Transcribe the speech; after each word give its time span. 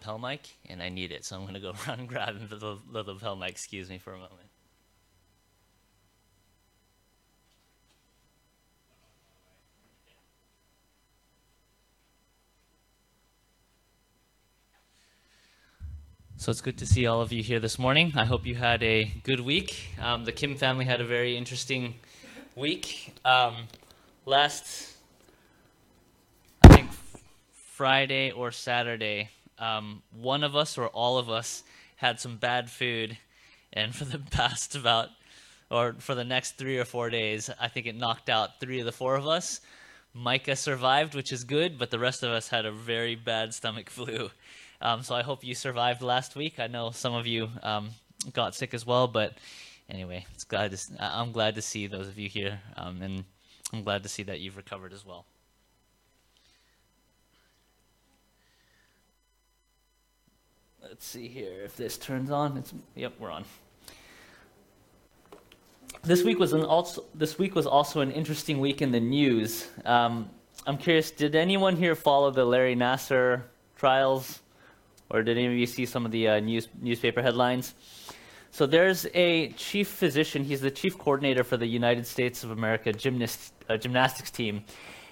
lapel 0.00 0.18
mic, 0.18 0.56
and 0.66 0.82
I 0.82 0.88
need 0.88 1.12
it, 1.12 1.26
so 1.26 1.36
I'm 1.36 1.42
going 1.42 1.54
to 1.54 1.60
go 1.60 1.74
run 1.86 2.00
and 2.00 2.08
grab 2.08 2.48
the, 2.48 2.56
the, 2.56 2.78
lapel 3.04 3.36
mic. 3.36 3.50
Excuse 3.50 3.90
me 3.90 3.98
for 3.98 4.14
a 4.14 4.16
moment. 4.16 4.34
So 16.38 16.50
it's 16.50 16.62
good 16.62 16.78
to 16.78 16.86
see 16.86 17.06
all 17.06 17.20
of 17.20 17.30
you 17.30 17.42
here 17.42 17.60
this 17.60 17.78
morning. 17.78 18.14
I 18.16 18.24
hope 18.24 18.46
you 18.46 18.54
had 18.54 18.82
a 18.82 19.12
good 19.24 19.40
week. 19.40 19.94
Um, 20.00 20.24
the 20.24 20.32
Kim 20.32 20.56
family 20.56 20.86
had 20.86 21.02
a 21.02 21.04
very 21.04 21.36
interesting 21.36 21.96
week. 22.56 23.12
Um, 23.26 23.54
last, 24.24 24.96
I 26.62 26.68
think, 26.68 26.88
Friday 27.52 28.30
or 28.30 28.50
Saturday, 28.50 29.28
um, 29.60 30.02
one 30.10 30.42
of 30.42 30.56
us 30.56 30.78
or 30.78 30.88
all 30.88 31.18
of 31.18 31.30
us 31.30 31.62
had 31.96 32.18
some 32.18 32.36
bad 32.36 32.70
food, 32.70 33.16
and 33.72 33.94
for 33.94 34.04
the 34.04 34.18
past 34.30 34.74
about, 34.74 35.10
or 35.70 35.94
for 35.98 36.14
the 36.14 36.24
next 36.24 36.56
three 36.58 36.78
or 36.78 36.84
four 36.84 37.10
days, 37.10 37.50
I 37.60 37.68
think 37.68 37.86
it 37.86 37.94
knocked 37.94 38.28
out 38.28 38.58
three 38.58 38.80
of 38.80 38.86
the 38.86 38.92
four 38.92 39.16
of 39.16 39.26
us. 39.28 39.60
Micah 40.12 40.56
survived, 40.56 41.14
which 41.14 41.30
is 41.30 41.44
good, 41.44 41.78
but 41.78 41.90
the 41.90 41.98
rest 41.98 42.22
of 42.22 42.30
us 42.30 42.48
had 42.48 42.66
a 42.66 42.72
very 42.72 43.14
bad 43.14 43.54
stomach 43.54 43.90
flu. 43.90 44.30
Um, 44.80 45.02
so 45.02 45.14
I 45.14 45.22
hope 45.22 45.44
you 45.44 45.54
survived 45.54 46.02
last 46.02 46.34
week. 46.34 46.58
I 46.58 46.66
know 46.66 46.90
some 46.90 47.14
of 47.14 47.26
you 47.26 47.50
um, 47.62 47.90
got 48.32 48.54
sick 48.54 48.72
as 48.74 48.86
well, 48.86 49.06
but 49.06 49.36
anyway, 49.88 50.26
it's 50.34 50.44
glad 50.44 50.72
to, 50.72 50.78
I'm 50.98 51.32
glad 51.32 51.54
to 51.56 51.62
see 51.62 51.86
those 51.86 52.08
of 52.08 52.18
you 52.18 52.28
here, 52.28 52.60
um, 52.76 53.02
and 53.02 53.24
I'm 53.72 53.84
glad 53.84 54.02
to 54.04 54.08
see 54.08 54.22
that 54.24 54.40
you've 54.40 54.56
recovered 54.56 54.92
as 54.92 55.04
well. 55.04 55.26
Let's 60.90 61.06
see 61.06 61.28
here 61.28 61.62
if 61.64 61.76
this 61.76 61.96
turns 61.96 62.32
on. 62.32 62.56
It's, 62.56 62.74
yep, 62.96 63.12
we're 63.20 63.30
on. 63.30 63.44
This 66.02 66.24
week 66.24 66.40
was 66.40 66.52
an 66.52 66.64
also 66.64 67.04
this 67.14 67.38
week 67.38 67.54
was 67.54 67.64
also 67.64 68.00
an 68.00 68.10
interesting 68.10 68.58
week 68.58 68.82
in 68.82 68.90
the 68.90 68.98
news. 68.98 69.68
Um, 69.84 70.28
I'm 70.66 70.76
curious, 70.76 71.12
did 71.12 71.36
anyone 71.36 71.76
here 71.76 71.94
follow 71.94 72.32
the 72.32 72.44
Larry 72.44 72.74
Nassar 72.74 73.42
trials? 73.76 74.40
Or 75.10 75.22
did 75.22 75.38
any 75.38 75.46
of 75.46 75.52
you 75.52 75.66
see 75.66 75.86
some 75.86 76.04
of 76.04 76.10
the 76.10 76.26
uh, 76.26 76.40
news, 76.40 76.66
newspaper 76.82 77.22
headlines? 77.22 77.76
So 78.50 78.66
there's 78.66 79.06
a 79.14 79.50
chief 79.50 79.86
physician. 79.86 80.42
He's 80.42 80.60
the 80.60 80.72
chief 80.72 80.98
coordinator 80.98 81.44
for 81.44 81.56
the 81.56 81.66
United 81.66 82.04
States 82.04 82.42
of 82.42 82.50
America 82.50 82.92
gymnast, 82.92 83.52
uh, 83.68 83.76
gymnastics 83.76 84.32
team. 84.32 84.64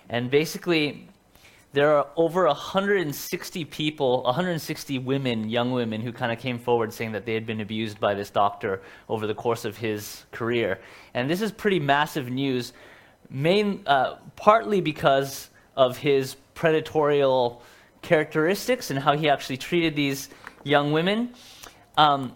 And 0.08 0.28
basically, 0.28 1.08
there 1.78 1.96
are 1.96 2.08
over 2.16 2.44
160 2.44 3.64
people, 3.66 4.24
160 4.24 4.98
women, 4.98 5.48
young 5.48 5.70
women, 5.70 6.00
who 6.00 6.12
kind 6.12 6.32
of 6.32 6.38
came 6.40 6.58
forward 6.58 6.92
saying 6.92 7.12
that 7.12 7.24
they 7.24 7.34
had 7.34 7.46
been 7.46 7.60
abused 7.60 8.00
by 8.00 8.14
this 8.14 8.30
doctor 8.30 8.82
over 9.08 9.28
the 9.28 9.34
course 9.34 9.64
of 9.64 9.76
his 9.76 10.24
career. 10.32 10.80
And 11.14 11.30
this 11.30 11.40
is 11.40 11.52
pretty 11.52 11.78
massive 11.78 12.30
news, 12.30 12.72
main, 13.30 13.84
uh, 13.86 14.16
partly 14.34 14.80
because 14.80 15.50
of 15.76 15.96
his 15.96 16.34
predatorial 16.56 17.62
characteristics 18.02 18.90
and 18.90 18.98
how 18.98 19.16
he 19.16 19.28
actually 19.28 19.58
treated 19.58 19.94
these 19.94 20.30
young 20.64 20.90
women. 20.90 21.32
Um, 21.96 22.34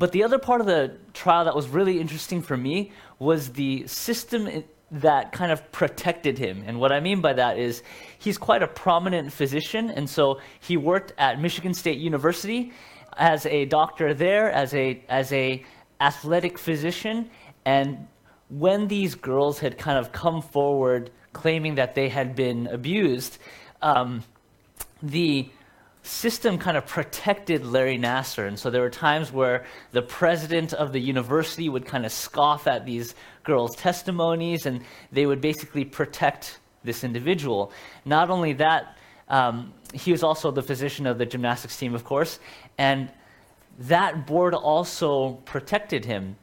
but 0.00 0.10
the 0.10 0.24
other 0.24 0.40
part 0.40 0.60
of 0.60 0.66
the 0.66 0.96
trial 1.14 1.44
that 1.44 1.54
was 1.54 1.68
really 1.68 2.00
interesting 2.00 2.42
for 2.42 2.56
me 2.56 2.90
was 3.20 3.50
the 3.50 3.86
system 3.86 4.64
that 4.90 5.32
kind 5.32 5.52
of 5.52 5.70
protected 5.70 6.38
him. 6.38 6.64
And 6.66 6.80
what 6.80 6.92
I 6.92 7.00
mean 7.00 7.20
by 7.20 7.34
that 7.34 7.58
is 7.58 7.82
he's 8.18 8.38
quite 8.38 8.62
a 8.62 8.66
prominent 8.66 9.32
physician, 9.32 9.90
and 9.90 10.08
so 10.08 10.40
he 10.60 10.76
worked 10.76 11.12
at 11.18 11.40
Michigan 11.40 11.74
State 11.74 11.98
University 11.98 12.72
as 13.16 13.46
a 13.46 13.64
doctor 13.66 14.14
there, 14.14 14.50
as 14.50 14.72
a 14.74 15.02
as 15.08 15.32
a 15.32 15.64
athletic 16.00 16.58
physician, 16.58 17.28
and 17.64 18.06
when 18.48 18.88
these 18.88 19.14
girls 19.14 19.58
had 19.58 19.76
kind 19.76 19.98
of 19.98 20.12
come 20.12 20.40
forward 20.40 21.10
claiming 21.32 21.74
that 21.74 21.94
they 21.94 22.08
had 22.08 22.34
been 22.34 22.66
abused, 22.68 23.38
um, 23.82 24.24
the 25.02 25.48
system 26.02 26.58
kind 26.58 26.76
of 26.76 26.86
protected 26.86 27.66
Larry 27.66 27.98
Nassar. 27.98 28.46
And 28.48 28.58
so 28.58 28.70
there 28.70 28.80
were 28.80 28.90
times 28.90 29.30
where 29.30 29.66
the 29.92 30.00
president 30.00 30.72
of 30.72 30.92
the 30.92 31.00
university 31.00 31.68
would 31.68 31.84
kind 31.84 32.06
of 32.06 32.12
scoff 32.12 32.66
at 32.66 32.86
these 32.86 33.14
girls' 33.48 33.74
testimonies 33.74 34.66
and 34.66 34.84
they 35.10 35.24
would 35.26 35.40
basically 35.40 35.84
protect 35.84 36.60
this 36.84 37.02
individual. 37.02 37.72
Not 38.04 38.28
only 38.30 38.52
that, 38.64 38.98
um, 39.28 39.72
he 39.94 40.12
was 40.12 40.22
also 40.22 40.50
the 40.50 40.62
physician 40.62 41.06
of 41.06 41.16
the 41.16 41.26
gymnastics 41.26 41.76
team, 41.76 41.94
of 41.94 42.04
course, 42.04 42.38
and 42.76 43.10
that 43.78 44.26
board 44.26 44.54
also 44.54 45.34
protected 45.52 46.04
him. 46.04 46.36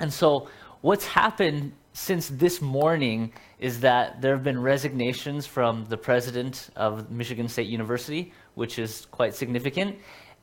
And 0.00 0.12
so 0.12 0.48
what's 0.80 1.06
happened 1.06 1.72
since 1.92 2.28
this 2.28 2.60
morning 2.60 3.32
is 3.58 3.80
that 3.80 4.20
there 4.20 4.34
have 4.34 4.44
been 4.44 4.60
resignations 4.60 5.46
from 5.46 5.84
the 5.86 5.96
president 5.96 6.70
of 6.76 7.10
Michigan 7.10 7.48
State 7.48 7.68
University, 7.68 8.32
which 8.54 8.78
is 8.78 9.06
quite 9.10 9.34
significant, 9.34 9.96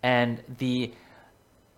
and 0.04 0.44
the 0.58 0.94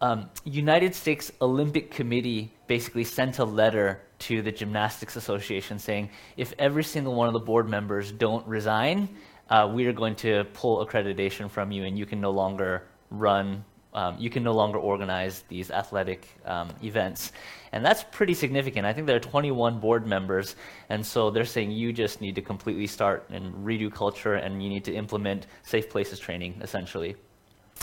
um, 0.03 0.29
United 0.43 0.93
States 0.93 1.31
Olympic 1.39 1.89
Committee 1.89 2.51
basically 2.67 3.05
sent 3.05 3.39
a 3.39 3.45
letter 3.45 4.01
to 4.19 4.41
the 4.41 4.51
Gymnastics 4.51 5.15
Association 5.15 5.79
saying, 5.79 6.09
if 6.35 6.53
every 6.59 6.83
single 6.83 7.15
one 7.15 7.27
of 7.27 7.33
the 7.33 7.39
board 7.39 7.69
members 7.69 8.11
don't 8.11 8.45
resign, 8.45 9.07
uh, 9.49 9.71
we 9.73 9.85
are 9.85 9.93
going 9.93 10.15
to 10.17 10.43
pull 10.53 10.85
accreditation 10.85 11.49
from 11.49 11.71
you 11.71 11.85
and 11.85 11.97
you 11.97 12.05
can 12.05 12.19
no 12.19 12.31
longer 12.31 12.83
run 13.11 13.63
um, 13.95 14.15
you 14.17 14.31
can 14.31 14.41
no 14.43 14.53
longer 14.53 14.79
organize 14.79 15.43
these 15.49 15.69
athletic 15.69 16.27
um, 16.45 16.69
events. 16.83 17.31
And 17.73 17.85
that's 17.85 18.03
pretty 18.03 18.33
significant. 18.33 18.87
I 18.87 18.93
think 18.93 19.05
there 19.05 19.15
are 19.15 19.19
21 19.19 19.79
board 19.79 20.07
members, 20.07 20.55
and 20.89 21.05
so 21.05 21.29
they're 21.29 21.45
saying 21.45 21.69
you 21.69 21.93
just 21.93 22.19
need 22.19 22.33
to 22.33 22.41
completely 22.41 22.87
start 22.87 23.27
and 23.29 23.53
redo 23.53 23.93
culture, 23.93 24.33
and 24.33 24.63
you 24.63 24.69
need 24.69 24.83
to 24.85 24.95
implement 24.95 25.45
safe 25.61 25.91
places 25.91 26.17
training, 26.17 26.59
essentially. 26.61 27.15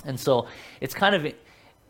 And 0.04 0.18
so 0.18 0.48
it's 0.80 0.94
kind 0.94 1.14
of 1.14 1.32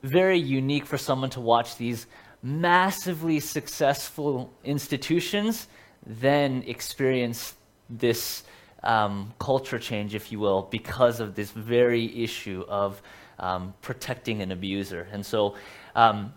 very 0.03 0.38
unique 0.38 0.87
for 0.87 0.99
someone 0.99 1.31
to 1.31 1.41
watch 1.41 1.77
these 1.77 2.06
massively 2.43 3.38
successful 3.38 4.50
institutions 4.65 5.69
then 6.06 6.62
experience 6.66 7.55
this 7.88 8.44
um, 8.83 9.33
culture 9.39 9.78
change, 9.78 10.15
if 10.15 10.33
you 10.33 10.41
will, 10.41 10.62
because 10.71 11.21
of 11.21 11.34
this 11.34 11.50
very 11.50 12.22
issue 12.22 12.65
of 12.69 13.03
um, 13.39 13.75
protecting 13.83 14.43
an 14.43 14.53
abuser. 14.53 15.09
And 15.12 15.25
so 15.25 15.55
um, 15.94 16.33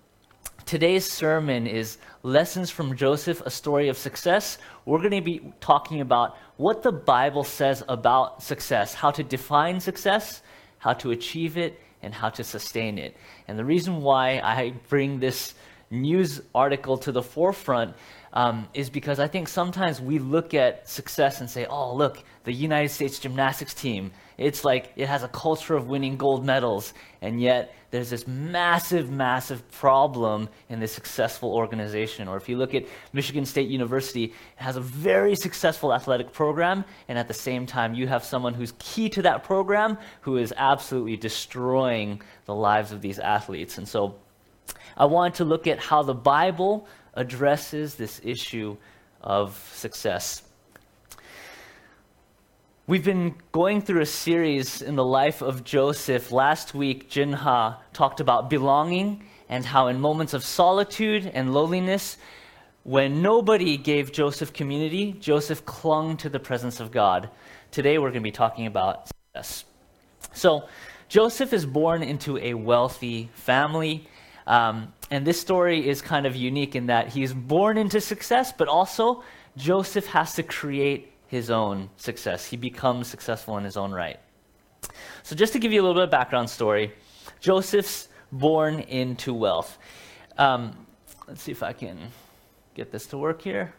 today's 0.65 1.09
sermon 1.09 1.67
is 1.67 1.97
Lessons 2.23 2.69
from 2.69 2.95
Joseph, 2.95 3.41
a 3.45 3.49
story 3.49 3.89
of 3.89 3.97
success. 3.97 4.57
We're 4.85 4.99
going 4.99 5.11
to 5.11 5.21
be 5.21 5.53
talking 5.59 6.01
about 6.01 6.37
what 6.57 6.83
the 6.83 6.91
Bible 6.91 7.43
says 7.43 7.83
about 7.87 8.43
success, 8.43 8.93
how 8.93 9.11
to 9.11 9.23
define 9.23 9.79
success, 9.79 10.41
how 10.79 10.93
to 10.93 11.11
achieve 11.11 11.57
it, 11.57 11.79
and 12.03 12.13
how 12.13 12.29
to 12.29 12.43
sustain 12.43 12.97
it. 12.97 13.15
And 13.47 13.57
the 13.57 13.65
reason 13.65 14.01
why 14.01 14.39
I 14.39 14.73
bring 14.89 15.19
this 15.19 15.53
news 15.93 16.41
article 16.53 16.97
to 16.97 17.11
the 17.11 17.21
forefront 17.21 17.95
um, 18.33 18.67
is 18.73 18.89
because 18.89 19.19
I 19.19 19.27
think 19.27 19.47
sometimes 19.47 20.01
we 20.01 20.17
look 20.19 20.53
at 20.53 20.89
success 20.89 21.39
and 21.39 21.49
say, 21.49 21.65
oh, 21.67 21.95
look, 21.95 22.23
the 22.43 22.51
United 22.51 22.89
States 22.89 23.19
gymnastics 23.19 23.73
team, 23.73 24.11
it's 24.37 24.65
like 24.65 24.91
it 24.95 25.07
has 25.07 25.21
a 25.21 25.27
culture 25.27 25.75
of 25.75 25.87
winning 25.87 26.17
gold 26.17 26.43
medals, 26.43 26.93
and 27.21 27.39
yet 27.39 27.75
there's 27.91 28.09
this 28.09 28.27
massive, 28.27 29.11
massive 29.11 29.69
problem 29.71 30.49
in 30.69 30.79
this 30.79 30.91
successful 30.91 31.53
organization. 31.53 32.27
Or 32.27 32.35
if 32.37 32.49
you 32.49 32.57
look 32.57 32.73
at 32.73 32.85
Michigan 33.13 33.45
State 33.45 33.69
University, 33.69 34.25
it 34.25 34.33
has 34.55 34.75
a 34.75 34.81
very 34.81 35.35
successful 35.35 35.93
athletic 35.93 36.33
program, 36.33 36.83
and 37.07 37.19
at 37.19 37.27
the 37.27 37.33
same 37.35 37.67
time, 37.67 37.93
you 37.93 38.07
have 38.07 38.23
someone 38.23 38.55
who's 38.55 38.73
key 38.79 39.09
to 39.09 39.21
that 39.21 39.43
program 39.43 39.97
who 40.21 40.37
is 40.37 40.51
absolutely 40.57 41.17
destroying 41.17 42.19
the 42.45 42.55
lives 42.55 42.91
of 42.91 43.01
these 43.01 43.19
athletes. 43.19 43.77
And 43.77 43.87
so 43.87 44.15
I 44.95 45.05
wanted 45.05 45.35
to 45.35 45.45
look 45.45 45.67
at 45.67 45.79
how 45.79 46.03
the 46.03 46.13
Bible 46.13 46.87
addresses 47.13 47.95
this 47.95 48.21
issue 48.23 48.77
of 49.21 49.57
success. 49.73 50.43
We've 52.85 53.05
been 53.05 53.35
going 53.53 53.81
through 53.81 54.01
a 54.01 54.05
series 54.05 54.81
in 54.81 54.95
the 54.97 55.05
life 55.05 55.41
of 55.41 55.63
Joseph. 55.63 56.33
Last 56.33 56.73
week, 56.73 57.09
Jinha 57.09 57.77
talked 57.93 58.19
about 58.19 58.49
belonging 58.49 59.23
and 59.47 59.65
how, 59.65 59.87
in 59.87 60.01
moments 60.01 60.33
of 60.33 60.43
solitude 60.43 61.31
and 61.33 61.53
loneliness, 61.53 62.17
when 62.83 63.21
nobody 63.21 63.77
gave 63.77 64.11
Joseph 64.11 64.51
community, 64.51 65.13
Joseph 65.13 65.65
clung 65.65 66.17
to 66.17 66.27
the 66.27 66.39
presence 66.39 66.81
of 66.81 66.91
God. 66.91 67.29
Today, 67.71 67.97
we're 67.97 68.09
going 68.09 68.21
to 68.21 68.27
be 68.27 68.31
talking 68.31 68.65
about 68.65 69.07
success. 69.07 69.63
So, 70.33 70.67
Joseph 71.07 71.53
is 71.53 71.65
born 71.65 72.03
into 72.03 72.37
a 72.37 72.53
wealthy 72.53 73.29
family. 73.33 74.09
Um, 74.47 74.93
and 75.09 75.25
this 75.25 75.39
story 75.39 75.87
is 75.87 76.01
kind 76.01 76.25
of 76.25 76.35
unique 76.35 76.75
in 76.75 76.87
that 76.87 77.09
he's 77.09 77.33
born 77.33 77.77
into 77.77 78.01
success, 78.01 78.51
but 78.51 78.67
also 78.67 79.23
Joseph 79.57 80.07
has 80.07 80.33
to 80.35 80.43
create 80.43 81.13
his 81.27 81.49
own 81.49 81.89
success. 81.97 82.45
He 82.45 82.57
becomes 82.57 83.07
successful 83.07 83.57
in 83.57 83.63
his 83.63 83.77
own 83.77 83.91
right. 83.91 84.19
So, 85.23 85.35
just 85.35 85.53
to 85.53 85.59
give 85.59 85.71
you 85.71 85.81
a 85.81 85.83
little 85.83 85.95
bit 85.95 86.03
of 86.03 86.11
background 86.11 86.49
story, 86.49 86.91
Joseph's 87.39 88.09
born 88.31 88.79
into 88.81 89.33
wealth. 89.33 89.77
Um, 90.37 90.85
let's 91.27 91.41
see 91.41 91.51
if 91.51 91.63
I 91.63 91.73
can 91.73 91.97
get 92.75 92.91
this 92.91 93.05
to 93.07 93.17
work 93.17 93.41
here. 93.41 93.73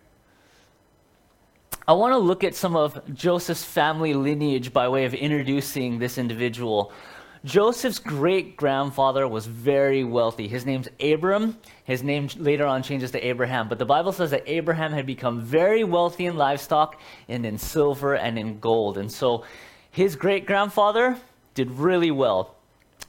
I 1.86 1.92
want 1.92 2.12
to 2.12 2.18
look 2.18 2.44
at 2.44 2.54
some 2.54 2.76
of 2.76 3.14
Joseph's 3.14 3.64
family 3.64 4.14
lineage 4.14 4.72
by 4.72 4.88
way 4.88 5.04
of 5.04 5.12
introducing 5.12 5.98
this 5.98 6.16
individual. 6.16 6.92
Joseph's 7.44 7.98
great 7.98 8.56
grandfather 8.56 9.28
was 9.28 9.44
very 9.46 10.02
wealthy. 10.02 10.48
His 10.48 10.64
name's 10.64 10.88
Abram. 10.98 11.58
His 11.84 12.02
name 12.02 12.28
later 12.38 12.64
on 12.64 12.82
changes 12.82 13.10
to 13.10 13.26
Abraham. 13.26 13.68
But 13.68 13.78
the 13.78 13.84
Bible 13.84 14.12
says 14.12 14.30
that 14.30 14.44
Abraham 14.46 14.92
had 14.92 15.04
become 15.04 15.42
very 15.42 15.84
wealthy 15.84 16.24
in 16.24 16.38
livestock 16.38 16.98
and 17.28 17.44
in 17.44 17.58
silver 17.58 18.14
and 18.14 18.38
in 18.38 18.60
gold. 18.60 18.96
And 18.96 19.12
so 19.12 19.44
his 19.90 20.16
great 20.16 20.46
grandfather 20.46 21.18
did 21.52 21.70
really 21.72 22.10
well. 22.10 22.54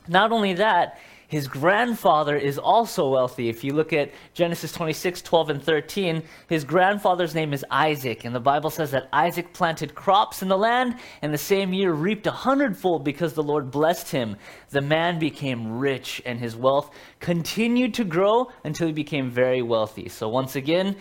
Not 0.10 0.34
only 0.34 0.54
that, 0.56 1.00
his 1.28 1.48
grandfather 1.48 2.36
is 2.36 2.58
also 2.58 3.10
wealthy. 3.10 3.50
If 3.50 3.64
you 3.64 3.74
look 3.74 3.94
at 3.94 4.12
Genesis 4.34 4.72
26, 4.72 5.22
12, 5.22 5.50
and 5.50 5.64
13, 5.64 6.24
his 6.48 6.64
grandfather's 6.64 7.34
name 7.34 7.52
is 7.52 7.66
Isaac. 7.72 8.26
And 8.26 8.36
the 8.36 8.40
Bible 8.40 8.70
says 8.70 8.92
that 8.92 9.10
Isaac 9.12 9.54
planted 9.54 9.96
crops 9.96 10.42
in 10.42 10.48
the 10.48 10.58
land 10.58 10.96
and 11.22 11.34
the 11.34 11.38
same 11.38 11.74
year 11.74 11.92
reaped 11.94 12.28
a 12.28 12.32
hundredfold 12.32 13.04
because 13.04 13.34
the 13.34 13.44
Lord 13.44 13.72
blessed 13.72 14.12
him. 14.12 14.36
The 14.70 14.82
man 14.82 15.18
became 15.18 15.80
rich 15.80 16.22
and 16.26 16.40
his 16.40 16.56
wealth 16.56 16.94
continued 17.20 17.96
to 17.96 18.04
grow 18.04 18.52
until 18.64 18.88
he 18.88 18.94
became 18.94 19.32
very 19.32 19.62
wealthy. 19.62 20.10
So, 20.10 20.30
once 20.30 20.56
again, 20.56 20.96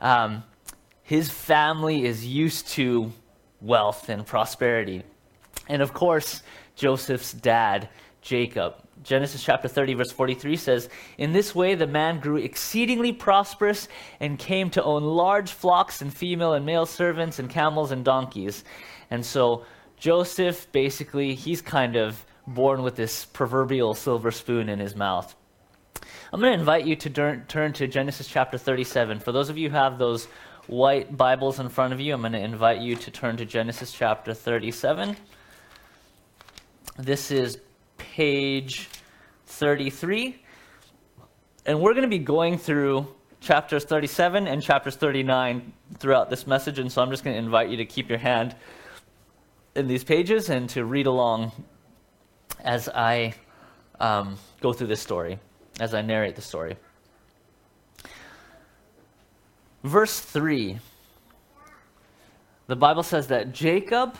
um, 0.00 0.44
his 1.02 1.30
family 1.30 2.04
is 2.04 2.26
used 2.26 2.68
to 2.68 3.12
wealth 3.60 4.08
and 4.08 4.26
prosperity. 4.26 5.02
And 5.68 5.82
of 5.82 5.92
course, 5.92 6.42
Joseph's 6.76 7.32
dad, 7.32 7.88
Jacob. 8.22 8.74
Genesis 9.02 9.42
chapter 9.42 9.68
30, 9.68 9.94
verse 9.94 10.12
43 10.12 10.56
says, 10.56 10.88
In 11.16 11.32
this 11.32 11.54
way 11.54 11.74
the 11.74 11.86
man 11.86 12.20
grew 12.20 12.36
exceedingly 12.36 13.12
prosperous 13.12 13.88
and 14.20 14.38
came 14.38 14.70
to 14.70 14.82
own 14.82 15.02
large 15.02 15.52
flocks 15.52 16.02
and 16.02 16.12
female 16.12 16.52
and 16.52 16.66
male 16.66 16.86
servants 16.86 17.38
and 17.38 17.48
camels 17.48 17.92
and 17.92 18.04
donkeys. 18.04 18.64
And 19.10 19.24
so 19.24 19.64
Joseph, 19.96 20.70
basically, 20.72 21.34
he's 21.34 21.62
kind 21.62 21.96
of 21.96 22.24
born 22.46 22.82
with 22.82 22.96
this 22.96 23.24
proverbial 23.24 23.94
silver 23.94 24.30
spoon 24.30 24.68
in 24.68 24.78
his 24.78 24.94
mouth. 24.94 25.34
I'm 26.32 26.40
going 26.40 26.52
to 26.52 26.58
invite 26.58 26.86
you 26.86 26.96
to 26.96 27.42
turn 27.48 27.72
to 27.72 27.86
Genesis 27.86 28.28
chapter 28.28 28.56
37. 28.56 29.20
For 29.20 29.32
those 29.32 29.48
of 29.48 29.58
you 29.58 29.68
who 29.68 29.76
have 29.76 29.98
those 29.98 30.26
white 30.66 31.16
Bibles 31.16 31.58
in 31.58 31.68
front 31.68 31.92
of 31.92 32.00
you, 32.00 32.14
I'm 32.14 32.20
going 32.20 32.32
to 32.32 32.38
invite 32.38 32.80
you 32.80 32.96
to 32.96 33.10
turn 33.10 33.36
to 33.38 33.44
Genesis 33.44 33.92
chapter 33.92 34.32
37. 34.32 35.16
This 36.98 37.30
is 37.30 37.58
page 38.14 38.88
33. 39.46 40.42
And 41.66 41.80
we're 41.80 41.92
going 41.92 42.02
to 42.02 42.08
be 42.08 42.18
going 42.18 42.58
through 42.58 43.06
chapters 43.40 43.84
37 43.84 44.46
and 44.46 44.62
chapters 44.62 44.96
39 44.96 45.72
throughout 45.98 46.30
this 46.30 46.46
message. 46.46 46.78
And 46.78 46.90
so 46.90 47.02
I'm 47.02 47.10
just 47.10 47.24
going 47.24 47.34
to 47.34 47.38
invite 47.38 47.68
you 47.68 47.76
to 47.78 47.84
keep 47.84 48.08
your 48.08 48.18
hand 48.18 48.56
in 49.74 49.86
these 49.86 50.04
pages 50.04 50.48
and 50.48 50.68
to 50.70 50.84
read 50.84 51.06
along 51.06 51.52
as 52.64 52.88
I 52.88 53.34
um, 53.98 54.36
go 54.60 54.72
through 54.72 54.88
this 54.88 55.00
story, 55.00 55.38
as 55.78 55.94
I 55.94 56.02
narrate 56.02 56.36
the 56.36 56.42
story. 56.42 56.76
Verse 59.84 60.20
3 60.20 60.78
the 62.70 62.76
Bible 62.76 63.02
says 63.02 63.26
that 63.26 63.52
Jacob 63.52 64.16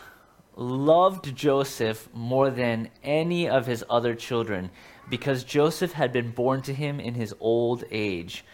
loved 0.57 1.35
Joseph 1.35 2.09
more 2.13 2.51
than 2.51 2.91
any 3.03 3.49
of 3.49 3.67
his 3.67 3.85
other 3.89 4.15
children 4.15 4.71
because 5.09 5.45
Joseph 5.45 5.93
had 5.93 6.13
been 6.13 6.31
born 6.31 6.63
to 6.63 6.75
him 6.75 7.01
in 7.01 7.15
his 7.15 7.35
old 7.41 7.85
age. 7.91 8.45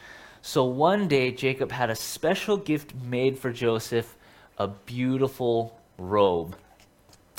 So 0.43 0.65
one 0.65 1.09
day, 1.09 1.33
Jacob 1.33 1.73
had 1.73 1.91
a 1.91 1.97
special 1.97 2.57
gift 2.57 2.95
made 2.95 3.39
for 3.39 3.53
Joseph 3.53 4.17
a 4.59 4.69
beautiful 4.69 5.79
robe. 5.99 6.57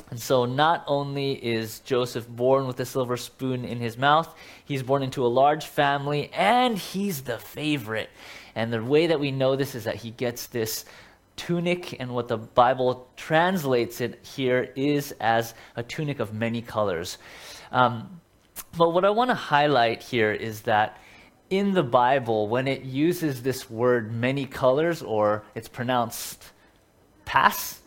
And 0.10 0.20
so, 0.20 0.46
not 0.46 0.86
only 0.88 1.34
is 1.34 1.80
Joseph 1.82 2.28
born 2.30 2.66
with 2.66 2.80
a 2.80 2.86
silver 2.86 3.18
spoon 3.18 3.66
in 3.66 3.80
his 3.80 3.98
mouth, 3.98 4.34
he's 4.64 4.84
born 4.84 5.04
into 5.04 5.26
a 5.26 5.28
large 5.28 5.66
family 5.66 6.32
and 6.34 6.78
he's 6.78 7.24
the 7.24 7.40
favorite. 7.40 8.10
And 8.56 8.72
the 8.72 8.84
way 8.84 9.08
that 9.08 9.20
we 9.20 9.32
know 9.32 9.56
this 9.56 9.76
is 9.76 9.84
that 9.84 9.96
he 9.96 10.12
gets 10.12 10.48
this 10.48 10.86
tunic, 11.38 11.96
and 12.00 12.14
what 12.14 12.28
the 12.28 12.38
Bible 12.38 13.08
translates 13.16 14.02
it 14.02 14.26
here 14.26 14.74
is 14.76 15.14
as 15.22 15.54
a 15.78 15.84
tunic 15.84 16.20
of 16.20 16.34
many 16.34 16.62
colors. 16.62 17.18
Um, 17.72 18.20
but 18.78 18.90
what 18.90 19.06
I 19.06 19.10
want 19.10 19.30
to 19.30 19.36
highlight 19.36 20.04
here 20.04 20.34
is 20.34 20.62
that 20.62 20.98
in 21.50 21.74
the 21.74 21.84
Bible, 21.84 22.50
when 22.50 22.68
it 22.68 22.84
uses 22.84 23.42
this 23.42 23.70
word 23.70 24.12
many 24.12 24.46
colors, 24.46 25.02
or 25.02 25.44
it's 25.56 25.70
pronounced 25.70 26.52
pass, 27.24 27.80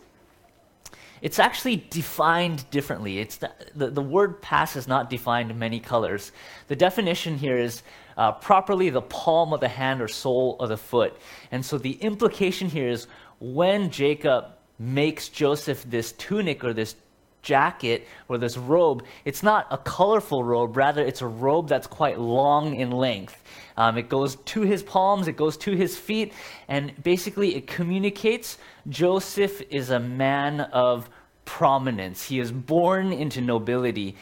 it's 1.22 1.38
actually 1.38 1.84
defined 1.90 2.68
differently. 2.70 3.18
It's 3.18 3.36
the, 3.36 3.52
the, 3.74 3.90
the, 3.90 4.02
word 4.02 4.40
pass 4.40 4.76
is 4.76 4.88
not 4.88 5.10
defined 5.10 5.54
many 5.58 5.78
colors. 5.78 6.32
The 6.68 6.76
definition 6.76 7.36
here 7.36 7.58
is 7.58 7.82
uh, 8.16 8.32
properly 8.32 8.88
the 8.88 9.02
palm 9.02 9.52
of 9.52 9.60
the 9.60 9.68
hand 9.68 10.00
or 10.00 10.08
sole 10.08 10.56
of 10.60 10.70
the 10.70 10.78
foot. 10.78 11.16
And 11.50 11.64
so 11.64 11.76
the 11.76 11.92
implication 11.92 12.70
here 12.70 12.88
is 12.88 13.06
when 13.40 13.90
Jacob 13.90 14.46
makes 14.78 15.28
Joseph 15.28 15.82
this 15.88 16.12
tunic 16.12 16.62
or 16.62 16.72
this 16.72 16.94
jacket 17.42 18.06
or 18.28 18.38
this 18.38 18.56
robe, 18.56 19.04
it's 19.24 19.42
not 19.42 19.66
a 19.70 19.78
colorful 19.78 20.44
robe, 20.44 20.76
rather, 20.76 21.02
it's 21.02 21.22
a 21.22 21.26
robe 21.26 21.68
that's 21.68 21.86
quite 21.86 22.20
long 22.20 22.74
in 22.74 22.90
length. 22.90 23.42
Um, 23.76 23.96
it 23.96 24.08
goes 24.08 24.36
to 24.36 24.60
his 24.60 24.82
palms, 24.82 25.26
it 25.26 25.36
goes 25.36 25.56
to 25.58 25.72
his 25.72 25.96
feet, 25.96 26.32
and 26.68 26.92
basically 27.02 27.56
it 27.56 27.66
communicates 27.66 28.58
Joseph 28.88 29.62
is 29.70 29.90
a 29.90 30.00
man 30.00 30.60
of 30.60 31.08
prominence. 31.46 32.24
He 32.24 32.40
is 32.40 32.52
born 32.52 33.12
into 33.12 33.40
nobility, 33.40 34.16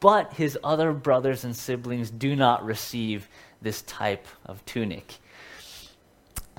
but 0.00 0.32
his 0.32 0.58
other 0.64 0.92
brothers 0.92 1.44
and 1.44 1.54
siblings 1.54 2.10
do 2.10 2.34
not 2.34 2.64
receive 2.64 3.28
this 3.60 3.82
type 3.82 4.26
of 4.46 4.64
tunic. 4.64 5.18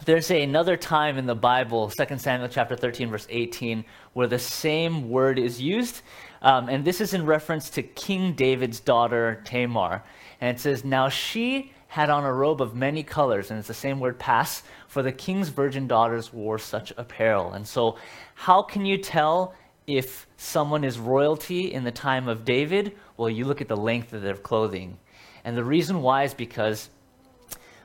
There's 0.05 0.29
another 0.29 0.77
time 0.77 1.17
in 1.17 1.25
the 1.25 1.35
Bible, 1.35 1.89
2 1.89 2.17
Samuel 2.19 2.47
chapter 2.49 2.75
13, 2.75 3.09
verse 3.09 3.25
18, 3.29 3.83
where 4.13 4.27
the 4.27 4.37
same 4.37 5.09
word 5.09 5.39
is 5.39 5.59
used. 5.59 6.01
Um, 6.43 6.69
and 6.69 6.85
this 6.85 7.01
is 7.01 7.15
in 7.15 7.25
reference 7.25 7.71
to 7.71 7.83
King 7.83 8.33
David's 8.33 8.79
daughter, 8.79 9.41
Tamar. 9.43 10.03
And 10.39 10.55
it 10.55 10.61
says, 10.61 10.85
Now 10.85 11.09
she 11.09 11.73
had 11.87 12.11
on 12.11 12.23
a 12.23 12.31
robe 12.31 12.61
of 12.61 12.75
many 12.75 13.01
colors, 13.01 13.49
and 13.49 13.57
it's 13.57 13.67
the 13.67 13.73
same 13.73 13.99
word 13.99 14.19
pas, 14.19 14.61
for 14.87 15.01
the 15.01 15.11
king's 15.11 15.49
virgin 15.49 15.87
daughters 15.87 16.31
wore 16.31 16.59
such 16.59 16.93
apparel. 16.95 17.53
And 17.53 17.67
so, 17.67 17.97
how 18.35 18.61
can 18.61 18.85
you 18.85 18.99
tell 18.99 19.55
if 19.87 20.27
someone 20.37 20.83
is 20.83 20.99
royalty 20.99 21.73
in 21.73 21.83
the 21.83 21.91
time 21.91 22.27
of 22.27 22.45
David? 22.45 22.95
Well, 23.17 23.31
you 23.31 23.45
look 23.45 23.61
at 23.61 23.67
the 23.67 23.75
length 23.75 24.13
of 24.13 24.21
their 24.21 24.35
clothing. 24.35 24.99
And 25.43 25.57
the 25.57 25.63
reason 25.63 26.03
why 26.03 26.23
is 26.23 26.35
because 26.35 26.89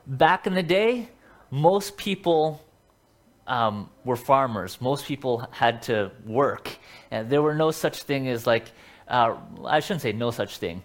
back 0.07 0.47
in 0.47 0.55
the 0.55 0.63
day, 0.63 1.09
most 1.53 1.99
people 1.99 2.65
um, 3.47 3.91
were 4.05 4.17
farmers. 4.17 4.81
Most 4.81 5.05
people 5.05 5.47
had 5.51 5.83
to 5.83 6.11
work. 6.25 6.79
And 7.11 7.29
there 7.29 7.43
were 7.43 7.55
no 7.55 7.71
such 7.71 8.05
thing 8.05 8.27
as 8.29 8.47
like, 8.47 8.73
uh, 9.07 9.37
I 9.67 9.81
shouldn't 9.81 10.01
say 10.01 10.13
no 10.13 10.31
such 10.31 10.57
thing. 10.57 10.83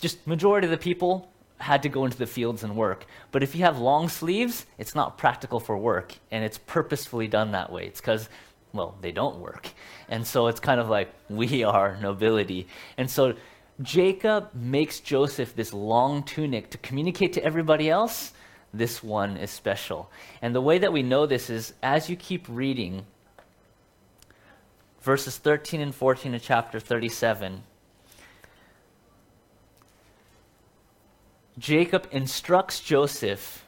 Just 0.00 0.26
majority 0.26 0.66
of 0.66 0.70
the 0.70 0.76
people 0.76 1.32
had 1.56 1.82
to 1.84 1.88
go 1.88 2.04
into 2.04 2.18
the 2.18 2.26
fields 2.26 2.62
and 2.62 2.76
work. 2.76 3.06
But 3.30 3.42
if 3.42 3.54
you 3.54 3.62
have 3.62 3.78
long 3.78 4.10
sleeves, 4.10 4.66
it's 4.76 4.94
not 4.94 5.16
practical 5.16 5.58
for 5.58 5.78
work. 5.78 6.14
And 6.30 6.44
it's 6.44 6.58
purposefully 6.58 7.26
done 7.26 7.52
that 7.52 7.72
way. 7.72 7.86
It's 7.86 8.00
because, 8.00 8.28
well, 8.74 8.98
they 9.00 9.12
don't 9.12 9.38
work. 9.38 9.70
And 10.10 10.26
so 10.26 10.48
it's 10.48 10.60
kind 10.60 10.78
of 10.78 10.90
like, 10.90 11.08
we 11.30 11.64
are 11.64 11.96
nobility. 12.02 12.68
And 12.98 13.10
so 13.10 13.34
Jacob 13.80 14.50
makes 14.52 15.00
Joseph 15.00 15.56
this 15.56 15.72
long 15.72 16.22
tunic 16.22 16.68
to 16.70 16.78
communicate 16.78 17.32
to 17.32 17.42
everybody 17.42 17.88
else 17.88 18.34
this 18.72 19.02
one 19.02 19.36
is 19.36 19.50
special. 19.50 20.10
And 20.40 20.54
the 20.54 20.60
way 20.60 20.78
that 20.78 20.92
we 20.92 21.02
know 21.02 21.26
this 21.26 21.50
is 21.50 21.74
as 21.82 22.08
you 22.08 22.16
keep 22.16 22.46
reading 22.48 23.04
verses 25.02 25.36
13 25.36 25.80
and 25.80 25.94
14 25.94 26.34
of 26.34 26.42
chapter 26.42 26.80
37. 26.80 27.64
Jacob 31.58 32.08
instructs 32.10 32.80
Joseph, 32.80 33.66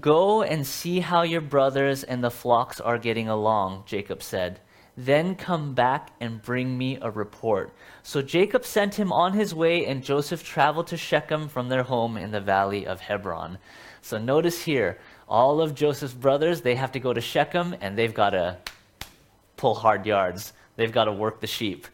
Go 0.00 0.42
and 0.42 0.66
see 0.66 0.98
how 1.00 1.22
your 1.22 1.40
brothers 1.40 2.02
and 2.02 2.22
the 2.22 2.30
flocks 2.30 2.80
are 2.80 2.98
getting 2.98 3.28
along, 3.28 3.84
Jacob 3.86 4.20
said. 4.20 4.58
Then 4.96 5.34
come 5.34 5.74
back 5.74 6.10
and 6.20 6.40
bring 6.40 6.78
me 6.78 6.98
a 7.02 7.10
report. 7.10 7.72
So 8.02 8.22
Jacob 8.22 8.64
sent 8.64 8.94
him 8.94 9.12
on 9.12 9.34
his 9.34 9.54
way, 9.54 9.84
and 9.86 10.02
Joseph 10.02 10.42
traveled 10.42 10.86
to 10.88 10.96
Shechem 10.96 11.48
from 11.48 11.68
their 11.68 11.82
home 11.82 12.16
in 12.16 12.30
the 12.30 12.40
valley 12.40 12.86
of 12.86 13.00
Hebron. 13.00 13.58
So 14.00 14.18
notice 14.18 14.62
here, 14.62 14.98
all 15.28 15.60
of 15.60 15.74
Joseph's 15.74 16.14
brothers, 16.14 16.60
they 16.60 16.76
have 16.76 16.92
to 16.92 17.00
go 17.00 17.12
to 17.12 17.20
Shechem 17.20 17.74
and 17.80 17.98
they've 17.98 18.14
got 18.14 18.30
to 18.30 18.56
pull 19.56 19.74
hard 19.74 20.06
yards. 20.06 20.52
They've 20.76 20.92
got 20.92 21.06
to 21.06 21.12
work 21.12 21.40
the 21.40 21.46
sheep. 21.46 21.86